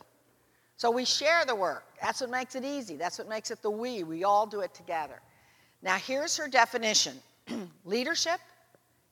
So 0.77 0.89
we 0.89 1.05
share 1.05 1.45
the 1.45 1.55
work. 1.55 1.86
That's 2.01 2.21
what 2.21 2.31
makes 2.31 2.55
it 2.55 2.65
easy. 2.65 2.95
That's 2.95 3.19
what 3.19 3.29
makes 3.29 3.51
it 3.51 3.62
the 3.62 3.69
we. 3.69 4.03
We 4.03 4.23
all 4.23 4.47
do 4.47 4.62
it 4.62 4.73
together. 4.73 5.21
Now, 5.84 5.97
here's 5.97 6.36
her 6.38 6.47
definition 6.47 7.19
leadership 7.86 8.39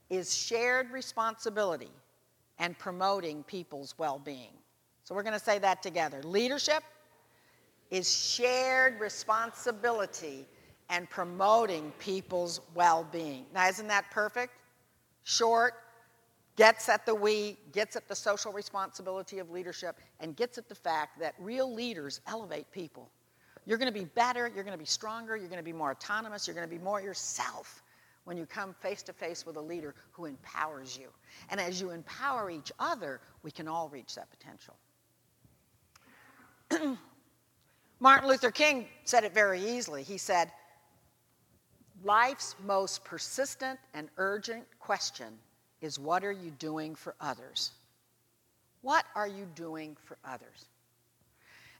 is 0.09 0.35
shared 0.35 0.91
responsibility 0.91 1.91
and 2.59 2.77
promoting 2.77 3.43
people's 3.43 3.95
well 3.97 4.19
being. 4.19 4.53
So 5.03 5.15
we're 5.15 5.23
going 5.23 5.37
to 5.37 5.43
say 5.43 5.59
that 5.59 5.83
together. 5.83 6.21
Leadership 6.23 6.83
is 7.89 8.09
shared 8.09 8.99
responsibility 8.99 10.45
and 10.89 11.09
promoting 11.09 11.91
people's 11.99 12.61
well 12.73 13.07
being. 13.11 13.45
Now, 13.53 13.67
isn't 13.67 13.87
that 13.87 14.09
perfect? 14.11 14.53
Short, 15.23 15.73
gets 16.55 16.89
at 16.89 17.05
the 17.05 17.15
we, 17.15 17.57
gets 17.71 17.95
at 17.95 18.07
the 18.07 18.15
social 18.15 18.51
responsibility 18.51 19.39
of 19.39 19.49
leadership, 19.49 19.97
and 20.19 20.35
gets 20.35 20.57
at 20.57 20.69
the 20.69 20.75
fact 20.75 21.19
that 21.19 21.33
real 21.39 21.73
leaders 21.73 22.21
elevate 22.27 22.71
people. 22.71 23.09
You're 23.65 23.77
going 23.77 23.91
to 23.91 23.97
be 23.97 24.05
better, 24.05 24.51
you're 24.53 24.63
going 24.63 24.77
to 24.77 24.81
be 24.81 24.85
stronger, 24.85 25.37
you're 25.37 25.47
going 25.47 25.59
to 25.59 25.63
be 25.63 25.73
more 25.73 25.91
autonomous, 25.91 26.47
you're 26.47 26.55
going 26.55 26.67
to 26.67 26.75
be 26.75 26.83
more 26.83 27.01
yourself 27.01 27.81
when 28.25 28.37
you 28.37 28.45
come 28.45 28.73
face 28.81 29.03
to 29.03 29.13
face 29.13 29.45
with 29.45 29.57
a 29.57 29.61
leader 29.61 29.95
who 30.11 30.25
empowers 30.25 30.97
you. 30.97 31.09
And 31.49 31.59
as 31.59 31.81
you 31.81 31.91
empower 31.91 32.49
each 32.49 32.71
other, 32.79 33.19
we 33.43 33.51
can 33.51 33.67
all 33.67 33.89
reach 33.89 34.15
that 34.15 34.29
potential. 34.29 34.75
Martin 37.99 38.29
Luther 38.29 38.51
King 38.51 38.87
said 39.03 39.23
it 39.23 39.33
very 39.33 39.61
easily. 39.61 40.03
He 40.03 40.17
said, 40.17 40.51
Life's 42.03 42.55
most 42.65 43.03
persistent 43.03 43.79
and 43.93 44.09
urgent 44.17 44.65
question 44.79 45.27
is 45.81 45.99
what 45.99 46.23
are 46.23 46.31
you 46.31 46.51
doing 46.51 46.95
for 46.95 47.15
others? 47.21 47.71
What 48.81 49.05
are 49.15 49.27
you 49.27 49.47
doing 49.55 49.95
for 50.03 50.17
others? 50.25 50.67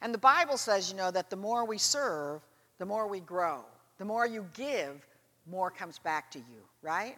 And 0.02 0.14
the 0.14 0.20
Bible 0.20 0.58
says, 0.58 0.90
you 0.90 0.98
know, 0.98 1.12
that 1.12 1.30
the 1.30 1.36
more 1.36 1.66
we 1.66 1.78
serve, 1.78 2.42
the 2.78 2.86
more 2.86 3.08
we 3.08 3.20
grow. 3.20 3.60
The 3.98 4.06
more 4.06 4.26
you 4.28 4.46
give, 4.54 5.06
more 5.50 5.72
comes 5.72 6.00
back 6.00 6.32
to 6.32 6.40
you, 6.40 6.62
right? 6.82 7.16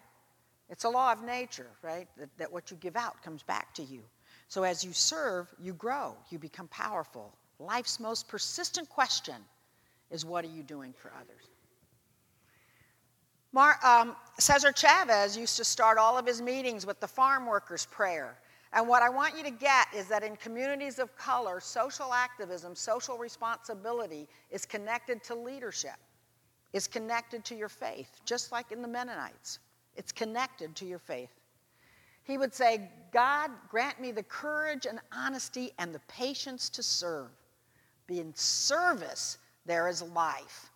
It's 0.70 0.84
a 0.84 0.90
law 0.90 1.12
of 1.12 1.24
nature, 1.24 1.68
right? 1.82 2.08
That, 2.18 2.30
that 2.38 2.52
what 2.52 2.72
you 2.72 2.78
give 2.78 2.96
out 2.96 3.22
comes 3.24 3.44
back 3.44 3.74
to 3.76 3.84
you. 3.84 4.02
So 4.48 4.64
as 4.64 4.84
you 4.84 4.94
serve, 4.94 5.48
you 5.62 5.74
grow, 5.74 6.16
you 6.30 6.40
become 6.40 6.68
powerful, 6.68 7.34
Life's 7.60 8.00
most 8.00 8.28
persistent 8.28 8.90
question 8.90 9.36
is 10.12 10.26
what 10.26 10.44
are 10.44 10.50
you 10.50 10.64
doing 10.64 10.94
for 10.94 11.12
others? 11.20 11.50
Mar, 13.54 13.80
um, 13.84 14.16
Cesar 14.38 14.74
Chavez 14.74 15.38
used 15.38 15.56
to 15.58 15.64
start 15.64 15.98
all 15.98 16.18
of 16.18 16.26
his 16.26 16.42
meetings 16.42 16.86
with 16.86 17.00
the 17.00 17.08
farm 17.08 17.46
workers' 17.46 17.88
prayer. 17.90 18.38
And 18.74 18.90
what 18.90 19.02
I 19.02 19.08
want 19.08 19.38
you 19.38 19.44
to 19.44 19.52
get 19.52 19.88
is 19.96 20.08
that 20.08 20.24
in 20.24 20.36
communities 20.36 21.00
of 21.00 21.16
color, 21.16 21.62
social 21.62 22.14
activism, 22.14 22.76
social 22.76 23.18
responsibility 23.18 24.28
is 24.52 24.66
connected 24.66 25.24
to 25.24 25.36
leadership, 25.36 25.96
is 26.76 26.88
connected 26.88 27.46
to 27.46 27.56
your 27.56 27.70
faith, 27.70 28.20
just 28.26 28.52
like 28.52 28.74
in 28.74 28.82
the 28.82 28.88
Mennonites. 28.88 29.60
It's 29.96 30.12
connected 30.12 30.76
to 30.76 30.86
your 30.86 31.00
faith. 31.00 31.30
He 32.26 32.38
would 32.38 32.54
say, 32.54 32.90
God, 33.14 33.50
grant 33.70 34.02
me 34.02 34.12
the 34.12 34.24
courage 34.24 34.86
and 34.86 35.00
honesty 35.14 35.72
and 35.80 35.96
the 35.96 36.02
patience 36.10 36.70
to 36.72 36.84
serve. 36.84 37.30
Be 38.08 38.20
in 38.20 38.36
service, 38.36 39.38
there 39.66 39.88
is 39.88 40.02
life. 40.02 40.70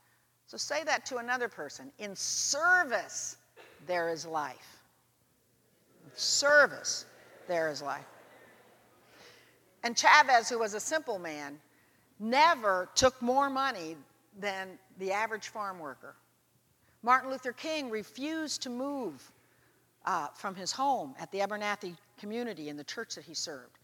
So 0.48 0.56
say 0.56 0.86
that 0.86 1.06
to 1.08 1.18
another 1.18 1.50
person. 1.50 1.92
In 2.00 2.16
service, 2.16 3.36
there 3.86 4.08
is 4.08 4.26
life. 4.26 4.80
In 6.06 6.12
service, 6.16 7.08
there 7.50 7.70
is 7.70 7.82
life. 7.82 8.06
And 9.84 9.98
Chavez, 9.98 10.48
who 10.48 10.60
was 10.60 10.76
a 10.76 10.80
simple 10.80 11.20
man, 11.20 11.60
never 12.22 12.88
took 12.96 13.22
more 13.22 13.50
money 13.50 13.98
than 14.40 14.80
the 15.00 15.12
average 15.12 15.48
farm 15.48 15.80
worker. 15.80 16.16
Martin 17.02 17.32
Luther 17.32 17.54
King 17.54 17.90
refused 17.90 18.62
to 18.64 18.70
move 18.70 19.32
uh, 20.06 20.28
from 20.36 20.54
his 20.54 20.72
home 20.72 21.16
at 21.20 21.32
the 21.32 21.40
Abernathy 21.40 21.96
community 22.18 22.70
in 22.70 22.78
the 22.78 22.84
church 22.84 23.16
that 23.16 23.24
he 23.24 23.34
served. 23.34 23.80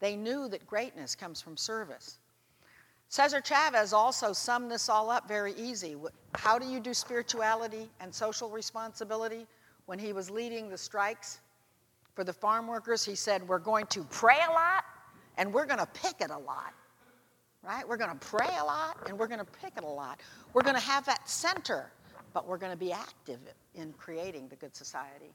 They 0.00 0.16
knew 0.16 0.48
that 0.48 0.66
greatness 0.66 1.14
comes 1.14 1.40
from 1.40 1.56
service. 1.56 2.18
Cesar 3.08 3.40
Chavez 3.40 3.92
also 3.92 4.32
summed 4.32 4.70
this 4.70 4.88
all 4.88 5.10
up 5.10 5.28
very 5.28 5.52
easy. 5.54 5.96
How 6.34 6.58
do 6.58 6.66
you 6.66 6.80
do 6.80 6.92
spirituality 6.92 7.88
and 8.00 8.12
social 8.14 8.50
responsibility? 8.50 9.46
When 9.86 9.98
he 9.98 10.12
was 10.12 10.30
leading 10.30 10.68
the 10.68 10.78
strikes 10.78 11.38
for 12.14 12.24
the 12.24 12.32
farm 12.32 12.66
workers, 12.66 13.04
he 13.04 13.14
said, 13.14 13.46
We're 13.46 13.60
going 13.60 13.86
to 13.86 14.02
pray 14.04 14.38
a 14.48 14.52
lot 14.52 14.84
and 15.36 15.52
we're 15.52 15.66
going 15.66 15.78
to 15.78 15.86
picket 15.86 16.30
a 16.30 16.38
lot. 16.38 16.74
Right? 17.66 17.86
We're 17.88 17.96
going 17.96 18.16
to 18.16 18.26
pray 18.26 18.48
a 18.60 18.64
lot 18.64 18.96
and 19.08 19.18
we're 19.18 19.26
going 19.26 19.40
to 19.40 19.44
picket 19.44 19.82
a 19.82 19.88
lot. 19.88 20.20
We're 20.54 20.62
going 20.62 20.76
to 20.76 20.80
have 20.80 21.04
that 21.06 21.28
center, 21.28 21.90
but 22.32 22.46
we're 22.46 22.58
going 22.58 22.70
to 22.70 22.78
be 22.78 22.92
active 22.92 23.40
in 23.74 23.92
creating 23.94 24.46
the 24.48 24.56
good 24.56 24.76
society. 24.76 25.34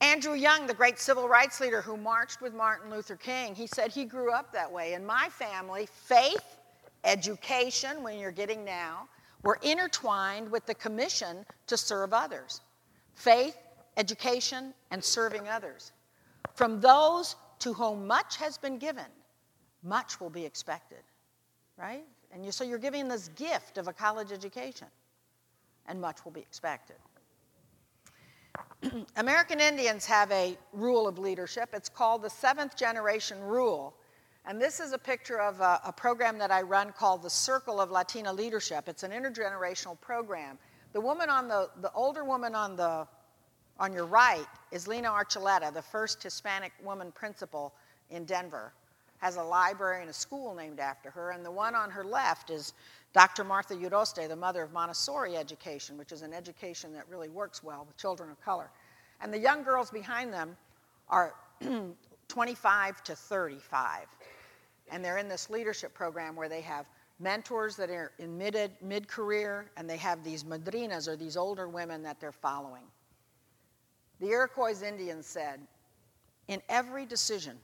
Andrew 0.00 0.34
Young, 0.34 0.66
the 0.66 0.74
great 0.74 0.98
civil 0.98 1.28
rights 1.28 1.60
leader 1.60 1.82
who 1.82 1.96
marched 1.98 2.40
with 2.40 2.54
Martin 2.54 2.90
Luther 2.90 3.16
King, 3.16 3.54
he 3.54 3.66
said 3.66 3.90
he 3.90 4.04
grew 4.06 4.32
up 4.32 4.52
that 4.52 4.70
way. 4.72 4.94
In 4.94 5.04
my 5.04 5.28
family, 5.28 5.86
faith, 5.92 6.56
education, 7.04 8.02
when 8.02 8.18
you're 8.18 8.30
getting 8.30 8.64
now, 8.64 9.08
were 9.42 9.58
intertwined 9.62 10.50
with 10.50 10.64
the 10.66 10.74
commission 10.74 11.44
to 11.66 11.76
serve 11.76 12.14
others. 12.14 12.62
Faith, 13.14 13.56
education, 13.98 14.72
and 14.92 15.04
serving 15.04 15.46
others. 15.48 15.92
From 16.54 16.80
those 16.80 17.36
to 17.58 17.72
whom 17.74 18.06
much 18.06 18.36
has 18.36 18.56
been 18.56 18.78
given, 18.78 19.04
much 19.88 20.20
will 20.20 20.30
be 20.30 20.44
expected. 20.44 21.02
Right? 21.76 22.04
And 22.32 22.44
you, 22.44 22.52
so 22.52 22.64
you're 22.64 22.78
giving 22.78 23.08
this 23.08 23.28
gift 23.28 23.78
of 23.78 23.88
a 23.88 23.92
college 23.92 24.32
education, 24.32 24.88
and 25.86 26.00
much 26.00 26.24
will 26.24 26.32
be 26.32 26.40
expected. 26.40 26.96
American 29.16 29.60
Indians 29.60 30.04
have 30.06 30.30
a 30.32 30.56
rule 30.72 31.08
of 31.08 31.18
leadership. 31.18 31.70
It's 31.72 31.88
called 31.88 32.22
the 32.22 32.30
seventh 32.30 32.76
generation 32.76 33.40
rule. 33.40 33.94
And 34.44 34.60
this 34.60 34.80
is 34.80 34.92
a 34.92 34.98
picture 34.98 35.40
of 35.40 35.60
a, 35.60 35.80
a, 35.84 35.92
program 35.92 36.38
that 36.38 36.50
I 36.50 36.62
run 36.62 36.92
called 36.92 37.22
the 37.22 37.30
Circle 37.30 37.80
of 37.80 37.90
Latina 37.90 38.32
Leadership. 38.32 38.88
It's 38.88 39.02
an 39.02 39.10
intergenerational 39.10 40.00
program. 40.00 40.58
The 40.94 41.00
woman 41.00 41.28
on 41.28 41.48
the, 41.48 41.68
the 41.82 41.92
older 41.92 42.24
woman 42.24 42.54
on 42.54 42.74
the 42.74 43.06
on 43.78 43.92
your 43.92 44.06
right 44.06 44.46
is 44.72 44.88
Lena 44.88 45.08
Archuleta, 45.08 45.72
the 45.72 45.82
first 45.82 46.22
Hispanic 46.22 46.72
woman 46.82 47.12
principal 47.12 47.74
in 48.10 48.24
Denver. 48.24 48.72
Has 49.18 49.36
a 49.36 49.42
library 49.42 50.00
and 50.00 50.10
a 50.10 50.14
school 50.14 50.54
named 50.54 50.80
after 50.80 51.10
her. 51.10 51.30
And 51.30 51.44
the 51.44 51.50
one 51.50 51.74
on 51.74 51.90
her 51.90 52.04
left 52.04 52.50
is 52.50 52.72
Dr. 53.12 53.44
Martha 53.44 53.74
Urioste, 53.74 54.28
the 54.28 54.36
mother 54.36 54.62
of 54.62 54.72
Montessori 54.72 55.36
education, 55.36 55.98
which 55.98 56.12
is 56.12 56.22
an 56.22 56.32
education 56.32 56.92
that 56.92 57.08
really 57.08 57.28
works 57.28 57.62
well 57.62 57.84
with 57.86 57.96
children 57.96 58.30
of 58.30 58.40
color. 58.40 58.70
And 59.20 59.32
the 59.32 59.38
young 59.38 59.62
girls 59.62 59.90
behind 59.90 60.32
them 60.32 60.56
are 61.08 61.34
25 62.28 63.02
to 63.04 63.16
35. 63.16 64.06
And 64.90 65.04
they're 65.04 65.18
in 65.18 65.28
this 65.28 65.50
leadership 65.50 65.94
program 65.94 66.36
where 66.36 66.48
they 66.48 66.60
have 66.60 66.88
mentors 67.18 67.76
that 67.76 67.90
are 67.90 68.12
in 68.18 68.38
mid, 68.38 68.70
mid-career, 68.80 69.70
and 69.76 69.88
they 69.88 69.96
have 69.96 70.22
these 70.22 70.44
madrinas, 70.44 71.08
or 71.08 71.16
these 71.16 71.36
older 71.36 71.68
women 71.68 72.02
that 72.02 72.20
they're 72.20 72.32
following. 72.32 72.84
The 74.20 74.28
Iroquois 74.28 74.82
Indians 74.82 75.26
said, 75.26 75.60
in 76.48 76.62
every 76.68 77.06
decision, 77.06 77.58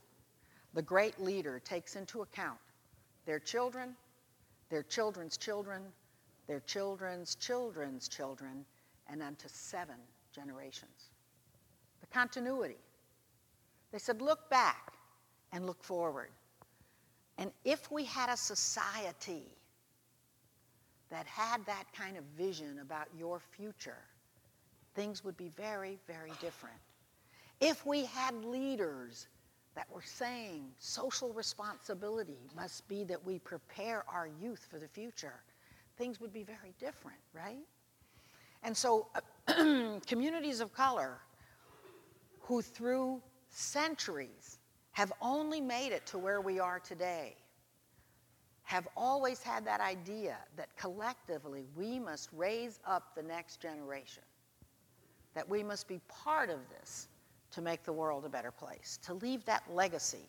the 0.75 0.83
great 0.83 1.21
leader 1.21 1.61
takes 1.65 1.97
into 1.97 2.23
account 2.23 2.59
their 3.27 3.39
children, 3.39 3.95
their 4.71 4.83
children's 4.83 5.37
children, 5.37 5.83
their 6.47 6.61
children's 6.61 7.37
children's 7.37 8.09
children, 8.09 8.65
and 9.09 9.23
unto 9.23 9.49
seven 9.49 9.97
generations. 10.35 11.11
The 12.01 12.07
continuity. 12.09 12.77
They 13.93 13.99
said, 13.99 14.21
look 14.21 14.51
back 14.51 14.93
and 15.53 15.67
look 15.67 15.83
forward. 15.83 16.31
And 17.39 17.51
if 17.65 17.91
we 17.91 18.05
had 18.05 18.29
a 18.29 18.37
society 18.37 19.47
that 21.11 21.27
had 21.27 21.65
that 21.67 21.85
kind 21.97 22.17
of 22.17 22.25
vision 22.37 22.81
about 22.81 23.07
your 23.17 23.41
future, 23.57 24.03
things 24.95 25.25
would 25.25 25.37
be 25.37 25.51
very, 25.57 25.99
very 26.09 26.33
different. 26.41 26.77
If 27.61 27.87
we 27.87 28.05
had 28.05 28.35
leaders 28.45 29.29
that 29.75 29.87
we're 29.93 30.03
saying 30.03 30.65
social 30.79 31.33
responsibility 31.33 32.39
must 32.55 32.87
be 32.89 33.05
that 33.05 33.25
we 33.25 33.39
prepare 33.39 34.05
our 34.09 34.29
youth 34.41 34.67
for 34.71 34.79
the 34.79 34.89
future, 34.89 35.41
things 35.97 36.21
would 36.21 36.33
be 36.33 36.43
very 36.43 36.75
different, 36.79 37.19
right? 37.33 37.67
And 38.63 38.77
so, 38.77 39.09
communities 40.07 40.61
of 40.61 40.73
color 40.73 41.19
who 42.41 42.63
through 42.63 43.21
centuries 43.49 44.59
have 44.93 45.13
only 45.21 45.61
made 45.61 45.93
it 45.93 46.07
to 46.07 46.19
where 46.19 46.41
we 46.41 46.61
are 46.61 46.79
today 46.79 47.35
have 48.63 48.89
always 48.97 49.43
had 49.43 49.65
that 49.67 49.81
idea 49.81 50.39
that 50.57 50.75
collectively 50.77 51.65
we 51.77 51.99
must 51.99 52.31
raise 52.33 52.81
up 52.87 53.15
the 53.15 53.23
next 53.23 53.61
generation, 53.61 54.23
that 55.35 55.47
we 55.49 55.63
must 55.63 55.87
be 55.87 56.01
part 56.09 56.49
of 56.49 56.59
this 56.71 57.09
to 57.55 57.63
make 57.63 57.85
the 57.85 57.93
world 57.93 58.25
a 58.25 58.29
better 58.29 58.51
place, 58.51 58.99
to 59.05 59.15
leave 59.15 59.45
that 59.45 59.63
legacy. 59.73 60.29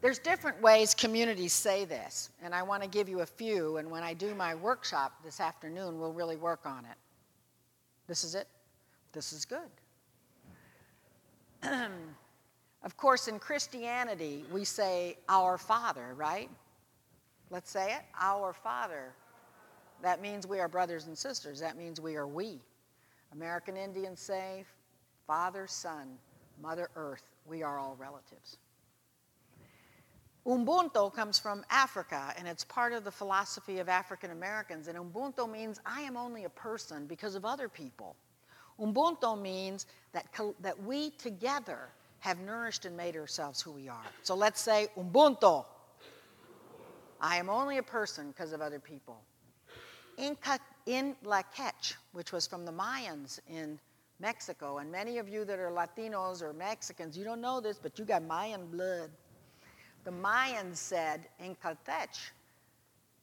There's 0.00 0.18
different 0.18 0.60
ways 0.62 0.94
communities 0.94 1.52
say 1.52 1.84
this, 1.84 2.30
and 2.42 2.54
I 2.54 2.62
want 2.62 2.82
to 2.82 2.88
give 2.88 3.08
you 3.08 3.20
a 3.20 3.26
few, 3.26 3.78
and 3.78 3.90
when 3.90 4.02
I 4.02 4.14
do 4.14 4.34
my 4.34 4.54
workshop 4.54 5.12
this 5.24 5.40
afternoon, 5.40 5.98
we'll 5.98 6.12
really 6.12 6.36
work 6.36 6.66
on 6.66 6.84
it. 6.84 6.96
This 8.06 8.22
is 8.22 8.34
it. 8.34 8.46
This 9.12 9.32
is 9.32 9.44
good. 9.44 9.58
of 12.82 12.96
course, 12.96 13.26
in 13.26 13.38
Christianity, 13.40 14.44
we 14.52 14.64
say 14.64 15.16
our 15.28 15.58
Father, 15.58 16.14
right? 16.16 16.48
Let's 17.50 17.70
say 17.70 17.92
it. 17.94 18.02
Our 18.20 18.52
Father. 18.52 19.12
That 20.02 20.22
means 20.22 20.46
we 20.46 20.60
are 20.60 20.68
brothers 20.68 21.06
and 21.06 21.18
sisters. 21.18 21.58
That 21.60 21.76
means 21.76 22.00
we 22.00 22.14
are 22.14 22.26
we. 22.26 22.60
American 23.32 23.76
Indians 23.76 24.20
say, 24.20 24.64
Father, 25.26 25.66
Son, 25.66 26.18
Mother 26.62 26.90
Earth, 26.96 27.22
we 27.46 27.62
are 27.62 27.78
all 27.78 27.96
relatives. 27.98 28.58
Ubuntu 30.46 31.14
comes 31.14 31.38
from 31.38 31.62
Africa, 31.68 32.32
and 32.38 32.48
it's 32.48 32.64
part 32.64 32.94
of 32.94 33.04
the 33.04 33.10
philosophy 33.10 33.80
of 33.80 33.88
African 33.88 34.30
Americans. 34.30 34.88
And 34.88 34.96
Ubuntu 34.96 35.50
means 35.50 35.78
I 35.84 36.00
am 36.00 36.16
only 36.16 36.44
a 36.44 36.48
person 36.48 37.06
because 37.06 37.34
of 37.34 37.44
other 37.44 37.68
people. 37.68 38.16
Ubuntu 38.80 39.40
means 39.40 39.86
that, 40.12 40.26
that 40.60 40.82
we 40.82 41.10
together 41.10 41.90
have 42.20 42.40
nourished 42.40 42.86
and 42.86 42.96
made 42.96 43.16
ourselves 43.16 43.60
who 43.60 43.72
we 43.72 43.88
are. 43.88 44.06
So 44.22 44.34
let's 44.34 44.60
say 44.60 44.88
Ubuntu. 44.96 45.66
I 47.20 47.36
am 47.36 47.50
only 47.50 47.78
a 47.78 47.82
person 47.82 48.28
because 48.28 48.52
of 48.52 48.60
other 48.60 48.78
people. 48.78 49.20
Inca 50.16 50.58
in 50.88 51.14
La 51.22 51.42
Quech, 51.54 51.94
which 52.12 52.32
was 52.32 52.46
from 52.46 52.64
the 52.64 52.72
Mayans 52.72 53.38
in 53.46 53.78
Mexico. 54.20 54.78
And 54.78 54.90
many 54.90 55.18
of 55.18 55.28
you 55.28 55.44
that 55.44 55.58
are 55.58 55.70
Latinos 55.70 56.40
or 56.40 56.54
Mexicans, 56.54 57.16
you 57.16 57.24
don't 57.24 57.42
know 57.42 57.60
this, 57.60 57.78
but 57.78 57.98
you 57.98 58.06
got 58.06 58.22
Mayan 58.22 58.66
blood. 58.68 59.10
The 60.04 60.10
Mayans 60.10 60.76
said 60.76 61.28
in 61.40 61.54
Lak'ech, 61.62 62.30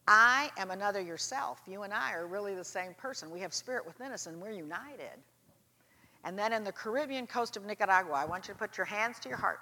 I 0.07 0.51
am 0.57 0.69
another 0.69 1.01
yourself. 1.01 1.59
You 1.67 1.81
and 1.81 1.91
I 1.91 2.13
are 2.13 2.27
really 2.27 2.53
the 2.53 2.63
same 2.63 2.93
person. 2.93 3.31
We 3.31 3.39
have 3.39 3.51
spirit 3.51 3.83
within 3.83 4.11
us 4.11 4.27
and 4.27 4.39
we're 4.39 4.51
united. 4.51 5.17
And 6.23 6.37
then 6.37 6.53
in 6.53 6.63
the 6.63 6.71
Caribbean 6.71 7.25
coast 7.25 7.57
of 7.57 7.65
Nicaragua, 7.65 8.13
I 8.13 8.25
want 8.25 8.47
you 8.47 8.53
to 8.53 8.59
put 8.59 8.77
your 8.77 8.85
hands 8.85 9.17
to 9.21 9.29
your 9.29 9.39
heart. 9.39 9.59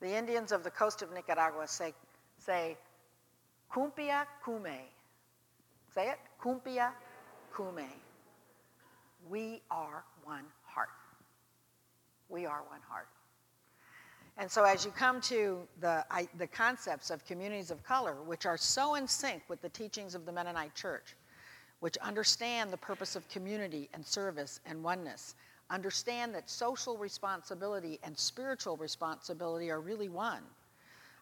The 0.00 0.16
Indians 0.16 0.50
of 0.50 0.64
the 0.64 0.70
coast 0.70 1.00
of 1.00 1.12
Nicaragua 1.12 1.68
say, 1.68 1.94
say 2.38 2.76
Kumpia 3.74 4.24
kume. 4.44 4.78
Say 5.92 6.08
it. 6.08 6.18
Kumpia 6.40 6.92
kume. 7.52 7.88
We 9.28 9.62
are 9.70 10.04
one 10.22 10.44
heart. 10.64 10.90
We 12.28 12.46
are 12.46 12.62
one 12.68 12.80
heart. 12.88 13.08
And 14.36 14.50
so, 14.50 14.64
as 14.64 14.84
you 14.84 14.92
come 14.92 15.20
to 15.22 15.58
the, 15.80 16.04
I, 16.10 16.28
the 16.38 16.46
concepts 16.46 17.10
of 17.10 17.24
communities 17.26 17.70
of 17.70 17.82
color, 17.84 18.14
which 18.26 18.46
are 18.46 18.56
so 18.56 18.94
in 18.94 19.08
sync 19.08 19.42
with 19.48 19.60
the 19.60 19.68
teachings 19.68 20.14
of 20.14 20.24
the 20.24 20.32
Mennonite 20.32 20.74
Church, 20.74 21.14
which 21.80 21.96
understand 21.98 22.72
the 22.72 22.76
purpose 22.76 23.16
of 23.16 23.28
community 23.28 23.88
and 23.92 24.06
service 24.06 24.60
and 24.66 24.82
oneness, 24.82 25.34
understand 25.70 26.34
that 26.34 26.48
social 26.48 26.96
responsibility 26.96 27.98
and 28.04 28.16
spiritual 28.16 28.76
responsibility 28.76 29.70
are 29.70 29.80
really 29.80 30.08
one 30.08 30.42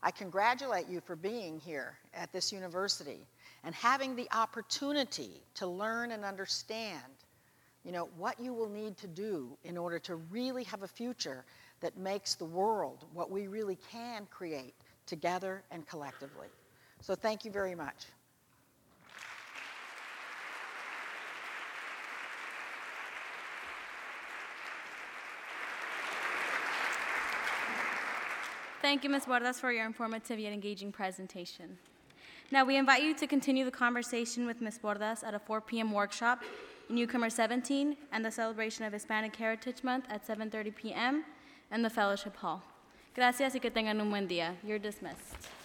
I 0.03 0.11
congratulate 0.11 0.89
you 0.89 1.01
for 1.01 1.17
being 1.17 1.61
here 1.61 1.97
at 2.15 2.33
this 2.33 2.53
university 2.53 3.27
and 3.65 3.75
having 3.75 4.17
the 4.17 4.29
opportunity 4.33 5.43
to 5.55 5.67
learn 5.67 6.11
and 6.11 6.25
understand 6.25 7.03
you 7.85 7.91
know 7.91 8.09
what 8.17 8.39
you 8.39 8.53
will 8.55 8.69
need 8.69 8.97
to 8.99 9.09
do 9.09 9.57
in 9.65 9.77
order 9.77 9.99
to 9.99 10.17
really 10.17 10.65
have 10.65 10.83
a 10.83 10.89
future 10.89 11.45
that 11.81 11.97
makes 11.97 12.35
the 12.35 12.45
world 12.45 13.05
what 13.13 13.31
we 13.31 13.49
really 13.49 13.77
can 13.91 14.27
create 14.31 14.75
together 15.07 15.63
and 15.71 15.87
collectively. 15.87 16.47
So 17.01 17.15
thank 17.15 17.45
you 17.45 17.51
very 17.51 17.75
much. 17.75 18.07
Thank 28.83 29.05
you, 29.05 29.11
Ms. 29.11 29.26
Bordas, 29.26 29.61
for 29.61 29.70
your 29.70 29.87
informative 29.87 30.41
yet 30.41 30.53
engaging 30.53 30.91
presentation. 30.91 31.78
Now, 32.51 32.64
we 32.64 32.76
invite 32.76 33.05
you 33.05 33.14
to 33.14 33.28
continue 33.28 33.64
the 33.64 33.70
conversation 33.70 34.45
with 34.45 34.61
Ms. 34.61 34.80
Bordas 34.83 35.22
at 35.22 35.35
a 35.35 35.39
4 35.39 35.61
p.m. 35.61 35.93
workshop 35.93 36.43
Newcomer 36.89 37.30
17 37.30 37.97
and 38.11 38.24
the 38.24 38.30
celebration 38.30 38.85
of 38.85 38.93
Hispanic 38.93 39.37
Heritage 39.37 39.85
Month 39.85 40.07
at 40.11 40.26
7.30 40.26 40.74
p.m. 40.74 41.24
in 41.70 41.83
the 41.83 41.91
Fellowship 41.91 42.37
Hall. 42.39 42.61
Gracias 43.14 43.55
y 43.55 43.61
que 43.61 43.70
tengan 43.70 44.01
un 44.01 44.11
buen 44.11 44.26
día. 44.26 44.57
You're 44.64 44.80
dismissed. 44.80 45.62